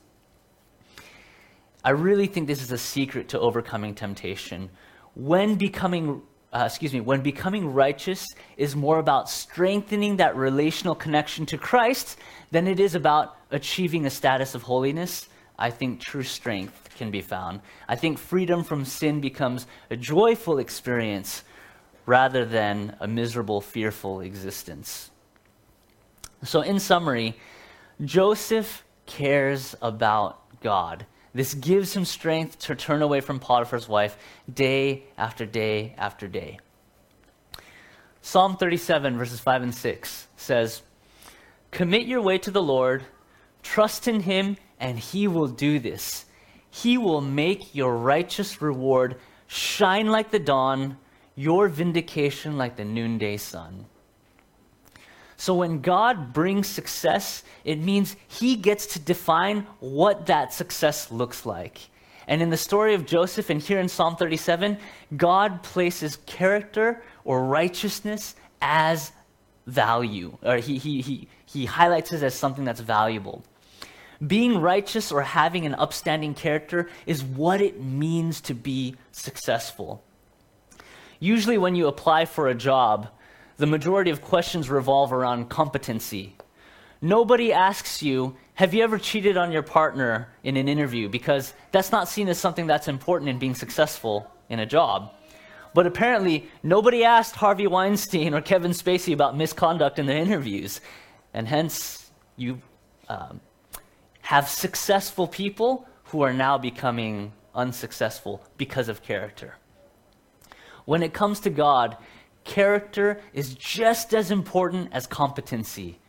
I 1.86 1.90
really 1.90 2.28
think 2.28 2.48
this 2.48 2.62
is 2.62 2.72
a 2.72 2.78
secret 2.78 3.28
to 3.30 3.40
overcoming 3.40 3.94
temptation. 3.94 4.70
When 5.16 5.56
becoming 5.56 6.22
uh, 6.54 6.66
excuse 6.66 6.94
me, 6.94 7.02
when 7.02 7.22
becoming 7.22 7.74
righteous 7.74 8.28
is 8.58 8.76
more 8.76 9.00
about 9.00 9.30
strengthening 9.30 10.18
that 10.18 10.36
relational 10.36 10.94
connection 10.94 11.46
to 11.48 11.58
Christ 11.58 12.18
than 12.52 12.68
it 12.68 12.80
is 12.80 12.94
about 12.94 13.36
achieving 13.50 14.06
a 14.06 14.10
status 14.12 14.54
of 14.54 14.62
holiness, 14.62 15.28
I 15.58 15.72
think 15.72 16.00
true 16.00 16.24
strength 16.24 16.90
can 16.96 17.10
be 17.10 17.22
found. 17.22 17.62
I 17.88 17.96
think 17.96 18.20
freedom 18.20 18.64
from 18.64 18.86
sin 18.86 19.20
becomes 19.20 19.66
a 19.90 19.98
joyful 19.98 20.60
experience 20.60 21.44
rather 22.06 22.46
than 22.46 22.96
a 23.00 23.08
miserable, 23.08 23.60
fearful 23.60 24.22
existence. 24.22 25.10
So, 26.44 26.62
in 26.62 26.80
summary, 26.80 27.36
Joseph 28.04 28.84
cares 29.06 29.76
about 29.82 30.60
God. 30.62 31.06
This 31.34 31.54
gives 31.54 31.96
him 31.96 32.06
strength 32.06 32.60
to 32.60 32.76
turn 32.76 33.02
away 33.02 33.20
from 33.20 33.40
Potiphar's 33.40 33.88
wife 33.88 34.18
day 34.52 35.04
after 35.18 35.46
day 35.46 35.96
after 35.98 36.28
day. 36.28 36.60
Psalm 38.22 38.56
37, 38.56 39.18
verses 39.18 39.40
5 39.40 39.64
and 39.64 39.76
6 39.76 40.28
says, 40.38 40.82
Commit 41.72 42.06
your 42.06 42.22
way 42.22 42.38
to 42.38 42.52
the 42.52 42.62
Lord, 42.62 43.04
trust 43.64 44.08
in 44.08 44.22
him, 44.22 44.58
and 44.80 44.98
he 45.00 45.28
will 45.28 45.48
do 45.48 45.80
this. 45.80 46.26
He 46.70 46.98
will 46.98 47.22
make 47.22 47.76
your 47.76 47.96
righteous 47.98 48.62
reward 48.62 49.18
shine 49.48 50.08
like 50.08 50.32
the 50.32 50.40
dawn, 50.40 50.98
your 51.36 51.68
vindication 51.68 52.58
like 52.58 52.76
the 52.76 52.86
noonday 52.86 53.38
sun. 53.38 53.86
So 55.44 55.56
when 55.56 55.82
God 55.82 56.32
brings 56.32 56.68
success, 56.68 57.44
it 57.66 57.78
means 57.78 58.16
he 58.30 58.56
gets 58.56 58.86
to 58.94 59.00
define 59.00 59.68
what 59.82 60.28
that 60.28 60.54
success 60.54 61.12
looks 61.12 61.46
like. 61.46 61.90
And 62.30 62.42
in 62.42 62.50
the 62.50 62.56
story 62.56 62.94
of 62.94 63.06
Joseph 63.06 63.50
and 63.50 63.62
here 63.62 63.82
in 63.82 63.90
Psalm 63.90 64.16
37, 64.16 64.78
God 65.18 65.62
places 65.62 66.20
character 66.26 67.04
or 67.26 67.44
righteousness 67.44 68.38
as 68.62 69.12
value, 69.68 70.38
or 70.44 70.60
he, 70.60 70.78
he, 70.78 71.02
he, 71.02 71.28
he 71.46 71.66
highlights 71.66 72.14
it 72.14 72.24
as 72.24 72.34
something 72.34 72.64
that's 72.64 72.80
valuable. 72.80 73.44
Being 74.26 74.62
righteous 74.62 75.12
or 75.12 75.24
having 75.24 75.66
an 75.66 75.76
upstanding 75.76 76.36
character 76.36 76.90
is 77.06 77.22
what 77.22 77.60
it 77.60 77.84
means 77.84 78.40
to 78.40 78.54
be 78.54 78.96
successful. 79.12 80.06
Usually, 81.20 81.58
when 81.58 81.76
you 81.76 81.88
apply 81.88 82.28
for 82.28 82.48
a 82.48 82.56
job, 82.56 83.10
the 83.58 83.66
majority 83.66 84.12
of 84.12 84.22
questions 84.22 84.70
revolve 84.70 85.14
around 85.14 85.50
competency. 85.50 86.36
Nobody 87.02 87.52
asks 87.52 88.02
you, 88.02 88.36
have 88.56 88.74
you 88.74 88.84
ever 88.84 88.98
cheated 88.98 89.36
on 89.36 89.52
your 89.52 89.64
partner 89.64 90.30
in 90.44 90.58
an 90.58 90.68
interview? 90.68 91.10
Because 91.10 91.54
that's 91.72 91.92
not 91.92 92.08
seen 92.08 92.30
as 92.30 92.40
something 92.40 92.68
that's 92.68 92.88
important 92.88 93.30
in 93.30 93.40
being 93.40 93.56
successful 93.56 94.32
in 94.50 94.60
a 94.60 94.66
job. 94.66 95.12
But 95.74 95.88
apparently, 95.88 96.48
nobody 96.62 97.04
asked 97.04 97.36
Harvey 97.36 97.68
Weinstein 97.68 98.34
or 98.34 98.42
Kevin 98.42 98.72
Spacey 98.72 99.14
about 99.14 99.36
misconduct 99.36 99.98
in 100.00 100.06
their 100.06 100.18
interviews. 100.18 100.82
And 101.34 101.48
hence, 101.48 102.12
you 102.38 102.62
um, 103.10 103.42
have 104.22 104.48
successful 104.48 105.28
people 105.28 105.88
who 106.06 106.22
are 106.22 106.34
now 106.34 106.58
becoming 106.58 107.34
unsuccessful 107.56 108.44
because 108.58 108.88
of 108.88 109.02
character. 109.02 109.56
When 110.86 111.02
it 111.02 111.14
comes 111.14 111.40
to 111.42 111.50
God, 111.50 111.98
character 112.44 113.20
is 113.34 113.54
just 113.56 114.14
as 114.14 114.32
important 114.32 114.90
as 114.92 115.08
competency. 115.08 116.00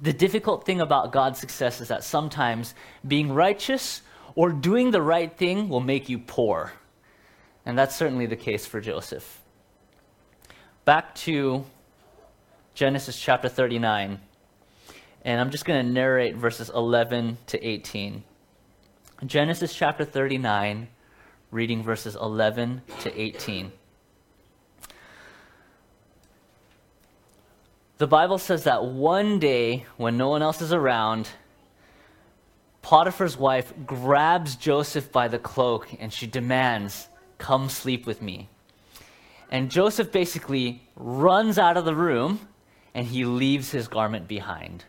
The 0.00 0.12
difficult 0.12 0.64
thing 0.64 0.80
about 0.80 1.12
God's 1.12 1.38
success 1.38 1.80
is 1.80 1.88
that 1.88 2.04
sometimes 2.04 2.74
being 3.06 3.32
righteous 3.32 4.02
or 4.34 4.50
doing 4.50 4.90
the 4.90 5.02
right 5.02 5.36
thing 5.36 5.68
will 5.68 5.80
make 5.80 6.08
you 6.08 6.18
poor. 6.18 6.72
And 7.66 7.78
that's 7.78 7.94
certainly 7.94 8.26
the 8.26 8.36
case 8.36 8.66
for 8.66 8.80
Joseph. 8.80 9.40
Back 10.84 11.14
to 11.16 11.64
Genesis 12.74 13.20
chapter 13.20 13.48
39. 13.48 14.18
And 15.24 15.40
I'm 15.40 15.50
just 15.50 15.64
going 15.64 15.84
to 15.84 15.92
narrate 15.92 16.36
verses 16.36 16.70
11 16.74 17.38
to 17.48 17.64
18. 17.64 18.24
Genesis 19.24 19.72
chapter 19.72 20.04
39, 20.04 20.88
reading 21.52 21.84
verses 21.84 22.16
11 22.16 22.82
to 23.02 23.20
18. 23.20 23.70
The 28.02 28.08
Bible 28.08 28.38
says 28.38 28.64
that 28.64 28.84
one 28.84 29.38
day, 29.38 29.86
when 29.96 30.16
no 30.16 30.28
one 30.28 30.42
else 30.42 30.60
is 30.60 30.72
around, 30.72 31.28
Potiphar's 32.82 33.36
wife 33.36 33.72
grabs 33.86 34.56
Joseph 34.56 35.12
by 35.12 35.28
the 35.28 35.38
cloak 35.38 35.86
and 36.00 36.12
she 36.12 36.26
demands, 36.26 37.06
Come 37.38 37.68
sleep 37.68 38.04
with 38.04 38.20
me. 38.20 38.48
And 39.52 39.70
Joseph 39.70 40.10
basically 40.10 40.82
runs 40.96 41.58
out 41.58 41.76
of 41.76 41.84
the 41.84 41.94
room 41.94 42.48
and 42.92 43.06
he 43.06 43.24
leaves 43.24 43.70
his 43.70 43.86
garment 43.86 44.26
behind. 44.26 44.84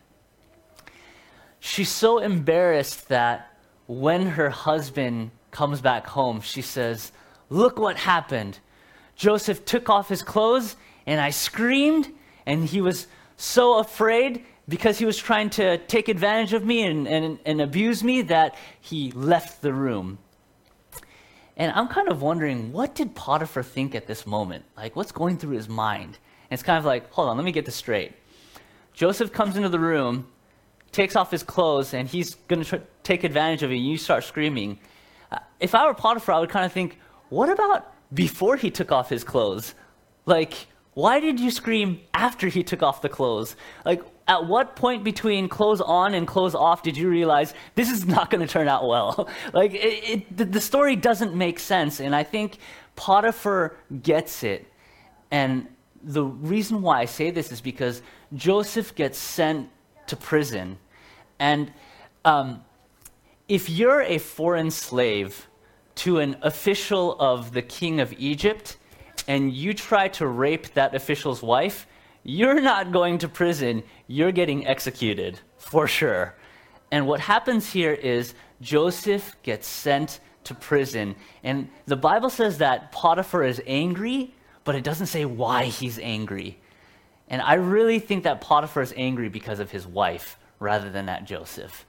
She's 1.60 1.90
so 1.90 2.18
embarrassed 2.18 3.10
that 3.10 3.56
when 3.86 4.26
her 4.26 4.50
husband 4.50 5.30
comes 5.52 5.80
back 5.80 6.08
home, 6.08 6.40
she 6.40 6.62
says, 6.62 7.12
Look 7.48 7.78
what 7.78 7.96
happened. 7.96 8.58
Joseph 9.14 9.64
took 9.64 9.88
off 9.88 10.08
his 10.08 10.24
clothes 10.24 10.74
and 11.06 11.20
I 11.20 11.30
screamed 11.30 12.08
and 12.46 12.64
he 12.64 12.80
was 12.80 13.06
so 13.36 13.78
afraid 13.78 14.44
because 14.68 14.98
he 14.98 15.04
was 15.04 15.18
trying 15.18 15.50
to 15.50 15.78
take 15.78 16.08
advantage 16.08 16.52
of 16.52 16.64
me 16.64 16.82
and, 16.82 17.06
and, 17.06 17.38
and 17.44 17.60
abuse 17.60 18.02
me 18.02 18.22
that 18.22 18.56
he 18.80 19.10
left 19.12 19.60
the 19.60 19.72
room. 19.72 20.18
And 21.56 21.70
I'm 21.72 21.88
kind 21.88 22.08
of 22.08 22.22
wondering, 22.22 22.72
what 22.72 22.94
did 22.94 23.14
Potiphar 23.14 23.62
think 23.62 23.94
at 23.94 24.06
this 24.06 24.26
moment? 24.26 24.64
Like, 24.76 24.96
what's 24.96 25.12
going 25.12 25.38
through 25.38 25.56
his 25.56 25.68
mind? 25.68 26.18
And 26.50 26.58
it's 26.58 26.62
kind 26.62 26.78
of 26.78 26.84
like, 26.84 27.10
hold 27.12 27.28
on, 27.28 27.36
let 27.36 27.44
me 27.44 27.52
get 27.52 27.64
this 27.64 27.76
straight. 27.76 28.12
Joseph 28.92 29.32
comes 29.32 29.56
into 29.56 29.68
the 29.68 29.78
room, 29.78 30.26
takes 30.92 31.16
off 31.16 31.30
his 31.30 31.42
clothes, 31.42 31.94
and 31.94 32.08
he's 32.08 32.34
going 32.48 32.64
to 32.64 32.82
take 33.02 33.24
advantage 33.24 33.62
of 33.62 33.70
you, 33.70 33.76
and 33.76 33.86
you 33.86 33.98
start 33.98 34.24
screaming. 34.24 34.78
Uh, 35.30 35.38
if 35.60 35.74
I 35.74 35.86
were 35.86 35.94
Potiphar, 35.94 36.34
I 36.34 36.40
would 36.40 36.50
kind 36.50 36.64
of 36.64 36.72
think, 36.72 36.98
what 37.28 37.50
about 37.50 37.92
before 38.12 38.56
he 38.56 38.70
took 38.70 38.90
off 38.90 39.08
his 39.08 39.24
clothes? 39.24 39.74
Like, 40.26 40.54
why 40.94 41.20
did 41.20 41.40
you 41.40 41.50
scream 41.50 42.00
after 42.14 42.48
he 42.48 42.62
took 42.62 42.82
off 42.82 43.02
the 43.02 43.08
clothes? 43.08 43.56
Like, 43.84 44.02
at 44.26 44.46
what 44.46 44.76
point 44.76 45.04
between 45.04 45.48
clothes 45.48 45.80
on 45.80 46.14
and 46.14 46.26
clothes 46.26 46.54
off 46.54 46.82
did 46.82 46.96
you 46.96 47.10
realize 47.10 47.52
this 47.74 47.90
is 47.90 48.06
not 48.06 48.30
going 48.30 48.40
to 48.40 48.50
turn 48.50 48.68
out 48.68 48.86
well? 48.86 49.28
like, 49.52 49.74
it, 49.74 50.28
it, 50.30 50.52
the 50.52 50.60
story 50.60 50.96
doesn't 50.96 51.34
make 51.34 51.58
sense. 51.58 52.00
And 52.00 52.14
I 52.14 52.22
think 52.22 52.58
Potiphar 52.96 53.76
gets 54.02 54.44
it. 54.44 54.66
And 55.30 55.66
the 56.02 56.24
reason 56.24 56.80
why 56.80 57.00
I 57.00 57.04
say 57.06 57.30
this 57.30 57.50
is 57.50 57.60
because 57.60 58.02
Joseph 58.34 58.94
gets 58.94 59.18
sent 59.18 59.68
to 60.06 60.16
prison. 60.16 60.78
And 61.38 61.72
um, 62.24 62.64
if 63.48 63.68
you're 63.68 64.02
a 64.02 64.18
foreign 64.18 64.70
slave 64.70 65.48
to 65.96 66.18
an 66.18 66.36
official 66.42 67.16
of 67.20 67.52
the 67.52 67.62
king 67.62 68.00
of 68.00 68.12
Egypt, 68.14 68.76
and 69.26 69.52
you 69.52 69.74
try 69.74 70.08
to 70.08 70.26
rape 70.26 70.74
that 70.74 70.94
official's 70.94 71.42
wife, 71.42 71.86
you're 72.22 72.60
not 72.60 72.92
going 72.92 73.18
to 73.18 73.28
prison, 73.28 73.82
you're 74.06 74.32
getting 74.32 74.66
executed 74.66 75.40
for 75.58 75.86
sure. 75.86 76.34
And 76.90 77.06
what 77.06 77.20
happens 77.20 77.72
here 77.72 77.92
is 77.92 78.34
Joseph 78.60 79.36
gets 79.42 79.66
sent 79.66 80.20
to 80.44 80.54
prison. 80.54 81.16
And 81.42 81.68
the 81.86 81.96
Bible 81.96 82.30
says 82.30 82.58
that 82.58 82.92
Potiphar 82.92 83.42
is 83.42 83.60
angry, 83.66 84.34
but 84.64 84.74
it 84.74 84.84
doesn't 84.84 85.06
say 85.06 85.24
why 85.24 85.64
he's 85.64 85.98
angry. 85.98 86.58
And 87.28 87.42
I 87.42 87.54
really 87.54 87.98
think 87.98 88.24
that 88.24 88.40
Potiphar 88.40 88.82
is 88.82 88.94
angry 88.96 89.28
because 89.28 89.58
of 89.58 89.70
his 89.70 89.86
wife 89.86 90.38
rather 90.58 90.90
than 90.90 91.08
at 91.08 91.24
Joseph. 91.24 91.86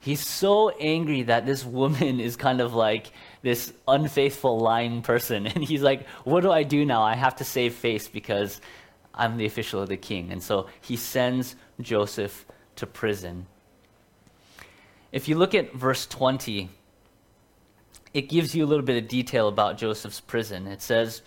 He's 0.00 0.20
so 0.26 0.70
angry 0.70 1.22
that 1.22 1.46
this 1.46 1.64
woman 1.64 2.20
is 2.28 2.36
kind 2.36 2.60
of 2.60 2.74
like 2.74 3.12
this 3.42 3.72
unfaithful, 3.86 4.58
lying 4.58 5.02
person. 5.02 5.46
And 5.54 5.62
he's 5.64 5.82
like, 5.82 6.06
What 6.24 6.40
do 6.40 6.50
I 6.50 6.62
do 6.62 6.84
now? 6.84 7.02
I 7.02 7.14
have 7.14 7.36
to 7.36 7.44
save 7.44 7.74
face 7.74 8.08
because 8.08 8.60
I'm 9.14 9.36
the 9.36 9.46
official 9.46 9.82
of 9.82 9.88
the 9.88 9.96
king. 9.96 10.32
And 10.32 10.42
so 10.42 10.68
he 10.80 10.96
sends 10.96 11.56
Joseph 11.80 12.46
to 12.76 12.86
prison. 12.86 13.46
If 15.10 15.28
you 15.28 15.36
look 15.36 15.54
at 15.54 15.74
verse 15.74 16.06
20, 16.06 16.70
it 18.14 18.28
gives 18.28 18.54
you 18.54 18.64
a 18.64 18.66
little 18.66 18.84
bit 18.84 19.02
of 19.02 19.08
detail 19.08 19.48
about 19.48 19.76
Joseph's 19.76 20.20
prison. 20.20 20.66
It 20.66 20.80
says, 20.80 21.22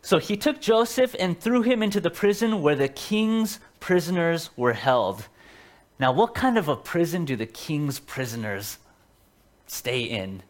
So 0.00 0.18
he 0.18 0.36
took 0.36 0.60
Joseph 0.60 1.14
and 1.18 1.38
threw 1.38 1.62
him 1.62 1.82
into 1.82 2.00
the 2.00 2.10
prison 2.10 2.62
where 2.62 2.74
the 2.74 2.88
king's 2.88 3.60
prisoners 3.80 4.50
were 4.56 4.72
held. 4.72 5.26
Now, 5.98 6.12
what 6.12 6.34
kind 6.34 6.56
of 6.56 6.68
a 6.68 6.76
prison 6.76 7.24
do 7.24 7.36
the 7.36 7.46
king's 7.46 8.00
prisoners 8.00 8.78
stay 9.66 10.02
in? 10.02 10.42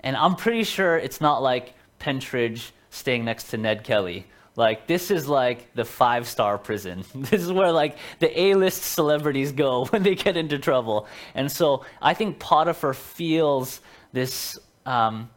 And 0.00 0.16
I'm 0.16 0.36
pretty 0.36 0.64
sure 0.64 0.96
it's 0.96 1.20
not 1.20 1.42
like 1.42 1.74
Pentridge 1.98 2.72
staying 2.90 3.24
next 3.24 3.44
to 3.50 3.56
Ned 3.56 3.84
Kelly. 3.84 4.26
Like, 4.56 4.88
this 4.88 5.12
is 5.12 5.28
like 5.28 5.72
the 5.74 5.84
five 5.84 6.26
star 6.26 6.58
prison. 6.58 7.04
This 7.14 7.42
is 7.42 7.52
where, 7.52 7.70
like, 7.70 7.96
the 8.18 8.40
A 8.40 8.54
list 8.54 8.82
celebrities 8.82 9.52
go 9.52 9.84
when 9.90 10.02
they 10.02 10.14
get 10.14 10.36
into 10.36 10.58
trouble. 10.58 11.06
And 11.34 11.50
so 11.50 11.84
I 12.02 12.14
think 12.14 12.38
Potiphar 12.38 12.94
feels 12.94 13.80
this 14.12 14.58
um, 14.84 15.30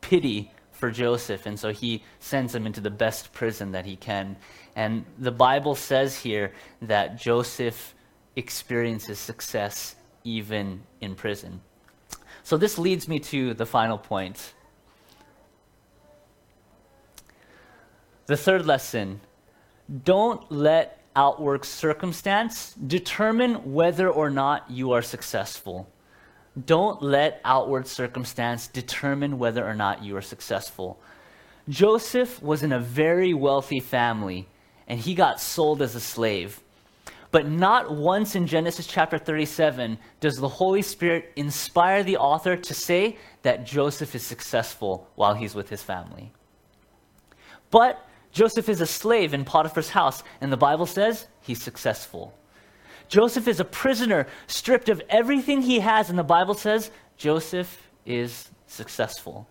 pity 0.00 0.50
for 0.72 0.90
Joseph. 0.90 1.44
And 1.46 1.60
so 1.60 1.70
he 1.70 2.02
sends 2.18 2.54
him 2.54 2.66
into 2.66 2.80
the 2.80 2.90
best 2.90 3.32
prison 3.32 3.72
that 3.72 3.84
he 3.84 3.94
can. 3.96 4.36
And 4.74 5.04
the 5.18 5.30
Bible 5.30 5.74
says 5.74 6.18
here 6.18 6.52
that 6.80 7.18
Joseph 7.18 7.94
experiences 8.36 9.18
success 9.18 9.96
even 10.24 10.82
in 11.00 11.14
prison. 11.14 11.60
So 12.42 12.56
this 12.56 12.78
leads 12.78 13.08
me 13.08 13.20
to 13.20 13.54
the 13.54 13.66
final 13.66 13.98
point. 13.98 14.54
The 18.26 18.36
third 18.36 18.66
lesson 18.66 19.20
don't 20.04 20.50
let 20.50 21.02
outward 21.14 21.64
circumstance 21.64 22.72
determine 22.74 23.74
whether 23.74 24.08
or 24.08 24.30
not 24.30 24.70
you 24.70 24.92
are 24.92 25.02
successful. 25.02 25.88
Don't 26.66 27.02
let 27.02 27.40
outward 27.44 27.86
circumstance 27.86 28.68
determine 28.68 29.38
whether 29.38 29.66
or 29.66 29.74
not 29.74 30.02
you 30.02 30.16
are 30.16 30.22
successful. 30.22 30.98
Joseph 31.68 32.42
was 32.42 32.62
in 32.62 32.72
a 32.72 32.78
very 32.78 33.34
wealthy 33.34 33.80
family 33.80 34.48
and 34.88 34.98
he 34.98 35.14
got 35.14 35.40
sold 35.40 35.82
as 35.82 35.94
a 35.94 36.00
slave. 36.00 36.60
But 37.32 37.48
not 37.48 37.90
once 37.90 38.36
in 38.36 38.46
Genesis 38.46 38.86
chapter 38.86 39.18
37 39.18 39.98
does 40.20 40.36
the 40.36 40.48
Holy 40.48 40.82
Spirit 40.82 41.32
inspire 41.34 42.02
the 42.02 42.18
author 42.18 42.56
to 42.56 42.74
say 42.74 43.16
that 43.40 43.64
Joseph 43.64 44.14
is 44.14 44.22
successful 44.22 45.08
while 45.14 45.34
he's 45.34 45.54
with 45.54 45.70
his 45.70 45.82
family. 45.82 46.30
But 47.70 48.06
Joseph 48.32 48.68
is 48.68 48.82
a 48.82 48.86
slave 48.86 49.32
in 49.32 49.46
Potiphar's 49.46 49.88
house, 49.88 50.22
and 50.42 50.52
the 50.52 50.58
Bible 50.58 50.84
says 50.84 51.26
he's 51.40 51.62
successful. 51.62 52.34
Joseph 53.08 53.48
is 53.48 53.60
a 53.60 53.64
prisoner, 53.64 54.26
stripped 54.46 54.90
of 54.90 55.02
everything 55.08 55.62
he 55.62 55.80
has, 55.80 56.10
and 56.10 56.18
the 56.18 56.22
Bible 56.22 56.54
says 56.54 56.90
Joseph 57.16 57.88
is 58.04 58.50
successful. 58.66 59.48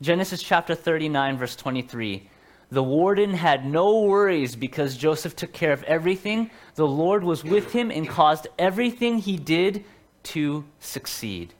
Genesis 0.00 0.42
chapter 0.42 0.74
39, 0.74 1.36
verse 1.36 1.54
23 1.54 2.28
the 2.74 2.82
warden 2.82 3.34
had 3.34 3.64
no 3.64 4.00
worries 4.00 4.56
because 4.56 4.96
Joseph 4.96 5.36
took 5.36 5.52
care 5.52 5.72
of 5.72 5.84
everything. 5.84 6.50
The 6.74 6.86
Lord 6.86 7.22
was 7.22 7.44
with 7.44 7.72
him 7.72 7.90
and 7.90 8.08
caused 8.08 8.48
everything 8.58 9.18
he 9.18 9.36
did 9.36 9.84
to 10.24 10.64
succeed. 10.80 11.54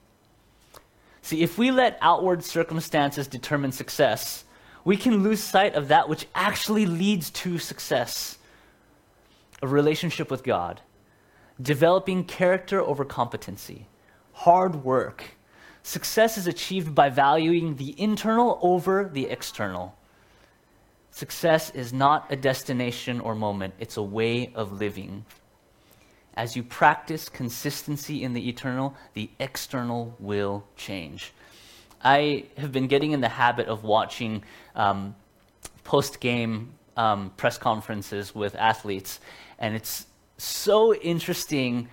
See, 1.22 1.42
if 1.42 1.56
we 1.56 1.70
let 1.70 1.98
outward 2.02 2.42
circumstances 2.44 3.28
determine 3.28 3.70
success, 3.70 4.44
we 4.84 4.96
can 4.96 5.22
lose 5.22 5.40
sight 5.42 5.74
of 5.74 5.88
that 5.88 6.08
which 6.08 6.26
actually 6.34 6.84
leads 6.84 7.30
to 7.30 7.58
success 7.58 8.38
a 9.62 9.66
relationship 9.68 10.30
with 10.30 10.42
God, 10.42 10.80
developing 11.62 12.24
character 12.24 12.80
over 12.82 13.04
competency, 13.04 13.86
hard 14.32 14.84
work. 14.84 15.36
Success 15.82 16.36
is 16.36 16.46
achieved 16.46 16.94
by 16.94 17.08
valuing 17.08 17.76
the 17.76 17.98
internal 17.98 18.58
over 18.60 19.08
the 19.10 19.26
external. 19.26 19.96
Success 21.14 21.70
is 21.70 21.92
not 21.92 22.26
a 22.32 22.34
destination 22.34 23.20
or 23.20 23.36
moment, 23.36 23.72
it's 23.78 23.96
a 23.96 24.02
way 24.02 24.50
of 24.56 24.80
living. 24.80 25.24
As 26.36 26.56
you 26.56 26.64
practice 26.64 27.28
consistency 27.28 28.24
in 28.24 28.32
the 28.32 28.48
eternal, 28.48 28.96
the 29.12 29.30
external 29.38 30.16
will 30.18 30.64
change. 30.76 31.32
I 32.02 32.46
have 32.56 32.72
been 32.72 32.88
getting 32.88 33.12
in 33.12 33.20
the 33.20 33.28
habit 33.28 33.68
of 33.68 33.84
watching 33.84 34.42
um, 34.74 35.14
post 35.84 36.18
game 36.18 36.72
um, 36.96 37.30
press 37.36 37.58
conferences 37.58 38.34
with 38.34 38.56
athletes, 38.56 39.20
and 39.60 39.76
it's 39.76 40.06
so 40.36 40.96
interesting 40.96 41.88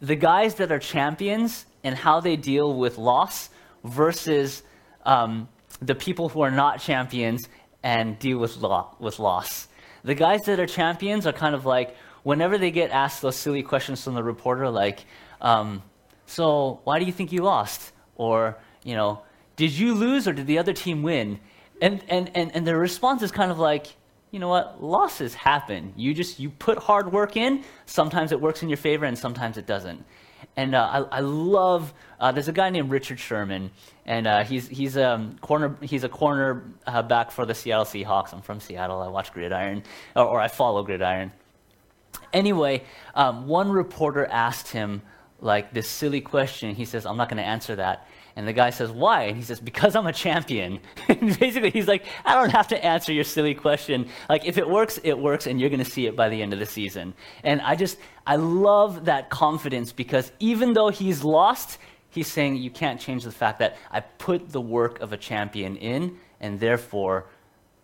the 0.00 0.16
guys 0.16 0.54
that 0.54 0.72
are 0.72 0.78
champions 0.78 1.66
and 1.84 1.94
how 1.94 2.20
they 2.20 2.36
deal 2.36 2.72
with 2.72 2.96
loss 2.96 3.50
versus 3.84 4.62
um, 5.04 5.46
the 5.82 5.94
people 5.94 6.30
who 6.30 6.40
are 6.40 6.50
not 6.50 6.80
champions 6.80 7.46
and 7.82 8.18
deal 8.18 8.38
with, 8.38 8.56
lo- 8.58 8.94
with 8.98 9.18
loss. 9.18 9.68
The 10.04 10.14
guys 10.14 10.42
that 10.42 10.58
are 10.60 10.66
champions 10.66 11.26
are 11.26 11.32
kind 11.32 11.54
of 11.54 11.64
like, 11.66 11.96
whenever 12.22 12.58
they 12.58 12.70
get 12.70 12.90
asked 12.90 13.22
those 13.22 13.36
silly 13.36 13.62
questions 13.62 14.02
from 14.02 14.14
the 14.14 14.22
reporter, 14.22 14.68
like, 14.68 15.04
um, 15.40 15.82
so 16.26 16.80
why 16.84 16.98
do 16.98 17.04
you 17.04 17.12
think 17.12 17.32
you 17.32 17.42
lost? 17.42 17.92
Or, 18.16 18.56
you 18.84 18.94
know, 18.94 19.22
did 19.56 19.72
you 19.72 19.94
lose 19.94 20.26
or 20.26 20.32
did 20.32 20.46
the 20.46 20.58
other 20.58 20.72
team 20.72 21.02
win? 21.02 21.40
And, 21.80 22.02
and, 22.08 22.30
and, 22.34 22.54
and 22.54 22.66
their 22.66 22.78
response 22.78 23.22
is 23.22 23.32
kind 23.32 23.50
of 23.50 23.58
like, 23.58 23.86
you 24.30 24.38
know 24.38 24.48
what, 24.48 24.82
losses 24.82 25.34
happen. 25.34 25.92
You 25.96 26.14
just, 26.14 26.40
you 26.40 26.50
put 26.50 26.78
hard 26.78 27.12
work 27.12 27.36
in, 27.36 27.64
sometimes 27.86 28.32
it 28.32 28.40
works 28.40 28.62
in 28.62 28.68
your 28.68 28.78
favor 28.78 29.04
and 29.04 29.18
sometimes 29.18 29.58
it 29.58 29.66
doesn't. 29.66 30.04
And 30.56 30.74
uh, 30.74 31.06
I, 31.10 31.18
I, 31.18 31.20
love, 31.20 31.94
uh, 32.20 32.32
there's 32.32 32.48
a 32.48 32.52
guy 32.52 32.68
named 32.68 32.90
Richard 32.90 33.18
Sherman, 33.18 33.70
and 34.04 34.26
uh, 34.26 34.44
he's, 34.44 34.68
he's, 34.68 34.98
um, 34.98 35.38
corner, 35.40 35.76
he's 35.80 36.04
a 36.04 36.10
corner 36.10 36.64
uh, 36.86 37.02
back 37.02 37.30
for 37.30 37.46
the 37.46 37.54
Seattle 37.54 37.86
Seahawks. 37.86 38.34
I'm 38.34 38.42
from 38.42 38.60
Seattle. 38.60 39.00
I 39.00 39.08
watch 39.08 39.32
Gridiron, 39.32 39.82
or, 40.14 40.24
or 40.24 40.40
I 40.40 40.48
follow 40.48 40.82
Gridiron. 40.82 41.32
Anyway, 42.32 42.84
um, 43.14 43.46
one 43.46 43.70
reporter 43.70 44.26
asked 44.26 44.68
him 44.68 45.02
like 45.40 45.72
this 45.72 45.88
silly 45.88 46.20
question. 46.20 46.74
He 46.74 46.84
says, 46.84 47.06
I'm 47.06 47.16
not 47.16 47.28
going 47.28 47.42
to 47.42 47.48
answer 47.48 47.76
that. 47.76 48.06
And 48.34 48.48
the 48.48 48.52
guy 48.52 48.70
says, 48.70 48.90
Why? 48.90 49.24
And 49.24 49.36
he 49.36 49.42
says, 49.42 49.60
Because 49.60 49.94
I'm 49.94 50.06
a 50.06 50.12
champion. 50.12 50.80
and 51.08 51.38
basically, 51.38 51.70
he's 51.70 51.88
like, 51.88 52.04
I 52.24 52.34
don't 52.34 52.50
have 52.50 52.68
to 52.68 52.84
answer 52.84 53.12
your 53.12 53.24
silly 53.24 53.54
question. 53.54 54.08
Like, 54.28 54.44
if 54.44 54.58
it 54.58 54.68
works, 54.68 54.98
it 55.04 55.18
works, 55.18 55.46
and 55.46 55.60
you're 55.60 55.70
going 55.70 55.84
to 55.84 55.90
see 55.90 56.06
it 56.06 56.16
by 56.16 56.28
the 56.28 56.40
end 56.40 56.52
of 56.52 56.58
the 56.58 56.66
season. 56.66 57.14
And 57.44 57.60
I 57.60 57.76
just, 57.76 57.98
I 58.26 58.36
love 58.36 59.06
that 59.06 59.30
confidence 59.30 59.92
because 59.92 60.32
even 60.40 60.72
though 60.72 60.88
he's 60.88 61.22
lost, 61.24 61.78
He's 62.12 62.30
saying 62.30 62.56
you 62.56 62.70
can't 62.70 63.00
change 63.00 63.24
the 63.24 63.32
fact 63.32 63.58
that 63.60 63.78
I 63.90 64.00
put 64.00 64.50
the 64.50 64.60
work 64.60 65.00
of 65.00 65.14
a 65.14 65.16
champion 65.16 65.76
in, 65.76 66.18
and 66.40 66.60
therefore 66.60 67.24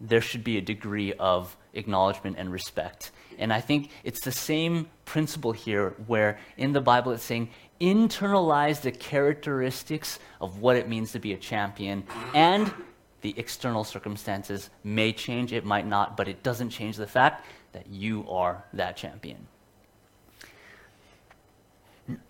there 0.01 0.21
should 0.21 0.45
be 0.45 0.59
a 0.59 0.61
degree 0.61 1.15
of 1.15 1.57
acknowledgement 1.73 2.37
and 2.39 2.53
respect. 2.53 3.11
And 3.39 3.53
I 3.55 3.63
think 3.63 3.89
it's 4.05 4.21
the 4.21 4.33
same 4.33 4.91
principle 5.07 5.53
here 5.53 5.95
where 6.07 6.39
in 6.59 6.73
the 6.73 6.81
Bible 6.83 7.13
it's 7.13 7.25
saying 7.25 7.49
internalize 7.81 8.81
the 8.81 8.91
characteristics 8.91 10.19
of 10.41 10.61
what 10.61 10.77
it 10.77 10.88
means 10.88 11.12
to 11.12 11.19
be 11.19 11.33
a 11.33 11.37
champion 11.37 12.05
and 12.35 12.73
the 13.21 13.35
external 13.37 13.85
circumstances 13.85 14.71
may 14.85 15.12
change, 15.12 15.53
it 15.53 15.64
might 15.64 15.87
not, 15.87 16.17
but 16.17 16.29
it 16.29 16.43
doesn't 16.43 16.71
change 16.71 16.97
the 16.97 17.07
fact 17.07 17.47
that 17.73 17.87
you 17.88 18.25
are 18.29 18.64
that 18.73 18.97
champion. 18.97 19.47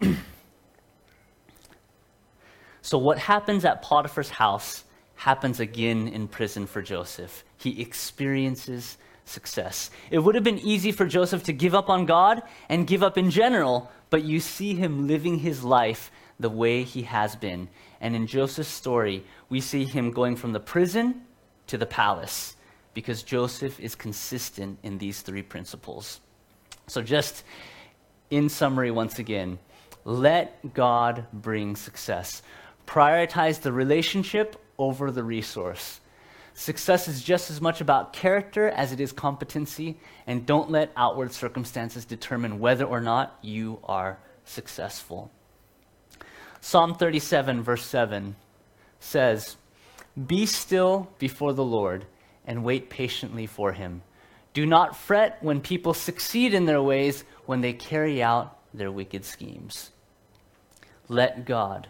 so, 2.82 2.98
what 2.98 3.18
happens 3.18 3.64
at 3.64 3.82
Potiphar's 3.82 4.30
house 4.30 4.84
happens 5.14 5.60
again 5.60 6.08
in 6.08 6.28
prison 6.28 6.66
for 6.66 6.80
Joseph. 6.80 7.44
He 7.58 7.80
experiences 7.82 8.98
success. 9.28 9.90
It 10.10 10.20
would 10.20 10.34
have 10.34 10.44
been 10.44 10.58
easy 10.58 10.92
for 10.92 11.06
Joseph 11.06 11.42
to 11.44 11.52
give 11.52 11.74
up 11.74 11.88
on 11.88 12.06
God 12.06 12.42
and 12.68 12.86
give 12.86 13.02
up 13.02 13.18
in 13.18 13.30
general, 13.30 13.90
but 14.10 14.24
you 14.24 14.40
see 14.40 14.74
him 14.74 15.06
living 15.06 15.38
his 15.38 15.62
life 15.62 16.10
the 16.40 16.50
way 16.50 16.82
he 16.82 17.02
has 17.02 17.36
been. 17.36 17.68
And 18.00 18.14
in 18.14 18.26
Joseph's 18.26 18.68
story, 18.68 19.24
we 19.48 19.60
see 19.60 19.84
him 19.84 20.12
going 20.12 20.36
from 20.36 20.52
the 20.52 20.60
prison 20.60 21.22
to 21.66 21.78
the 21.78 21.86
palace 21.86 22.56
because 22.94 23.22
Joseph 23.22 23.78
is 23.80 23.94
consistent 23.94 24.78
in 24.82 24.98
these 24.98 25.20
three 25.20 25.42
principles. 25.42 26.20
So, 26.86 27.02
just 27.02 27.44
in 28.30 28.48
summary, 28.48 28.90
once 28.90 29.18
again, 29.18 29.58
let 30.04 30.74
God 30.74 31.26
bring 31.32 31.76
success. 31.76 32.42
Prioritize 32.86 33.60
the 33.60 33.72
relationship 33.72 34.56
over 34.78 35.10
the 35.10 35.22
resource. 35.22 36.00
Success 36.58 37.06
is 37.06 37.22
just 37.22 37.52
as 37.52 37.60
much 37.60 37.80
about 37.80 38.12
character 38.12 38.68
as 38.68 38.90
it 38.90 38.98
is 38.98 39.12
competency, 39.12 39.96
and 40.26 40.44
don't 40.44 40.72
let 40.72 40.90
outward 40.96 41.32
circumstances 41.32 42.04
determine 42.04 42.58
whether 42.58 42.84
or 42.84 43.00
not 43.00 43.38
you 43.42 43.78
are 43.84 44.18
successful. 44.44 45.30
Psalm 46.60 46.96
37, 46.96 47.62
verse 47.62 47.84
7 47.84 48.34
says, 48.98 49.56
Be 50.26 50.46
still 50.46 51.08
before 51.20 51.52
the 51.52 51.62
Lord 51.62 52.06
and 52.44 52.64
wait 52.64 52.90
patiently 52.90 53.46
for 53.46 53.70
him. 53.70 54.02
Do 54.52 54.66
not 54.66 54.96
fret 54.96 55.38
when 55.40 55.60
people 55.60 55.94
succeed 55.94 56.54
in 56.54 56.64
their 56.64 56.82
ways, 56.82 57.22
when 57.46 57.60
they 57.60 57.72
carry 57.72 58.20
out 58.20 58.58
their 58.74 58.90
wicked 58.90 59.24
schemes. 59.24 59.92
Let 61.08 61.46
God 61.46 61.86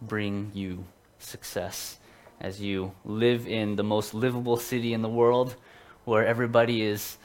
bring 0.00 0.52
you 0.54 0.84
success 1.18 1.98
as 2.42 2.60
you 2.60 2.92
live 3.04 3.46
in 3.46 3.76
the 3.76 3.84
most 3.84 4.12
livable 4.12 4.58
city 4.58 4.92
in 4.92 5.00
the 5.00 5.08
world 5.08 5.56
where 6.04 6.26
everybody 6.26 6.82
is 6.82 7.16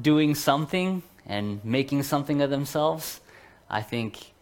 doing 0.00 0.34
something 0.34 1.02
and 1.26 1.64
making 1.64 2.02
something 2.02 2.42
of 2.42 2.50
themselves. 2.50 3.20
I 3.70 3.82
think 3.82 4.32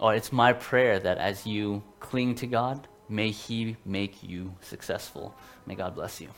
or 0.00 0.14
it's 0.14 0.32
my 0.32 0.54
prayer 0.54 0.98
that 0.98 1.18
as 1.18 1.46
you 1.46 1.82
cling 2.00 2.34
to 2.36 2.46
God, 2.46 2.88
may 3.08 3.30
He 3.30 3.76
make 3.84 4.22
you 4.22 4.54
successful. 4.62 5.34
May 5.66 5.74
God 5.74 5.94
bless 5.94 6.20
you. 6.20 6.28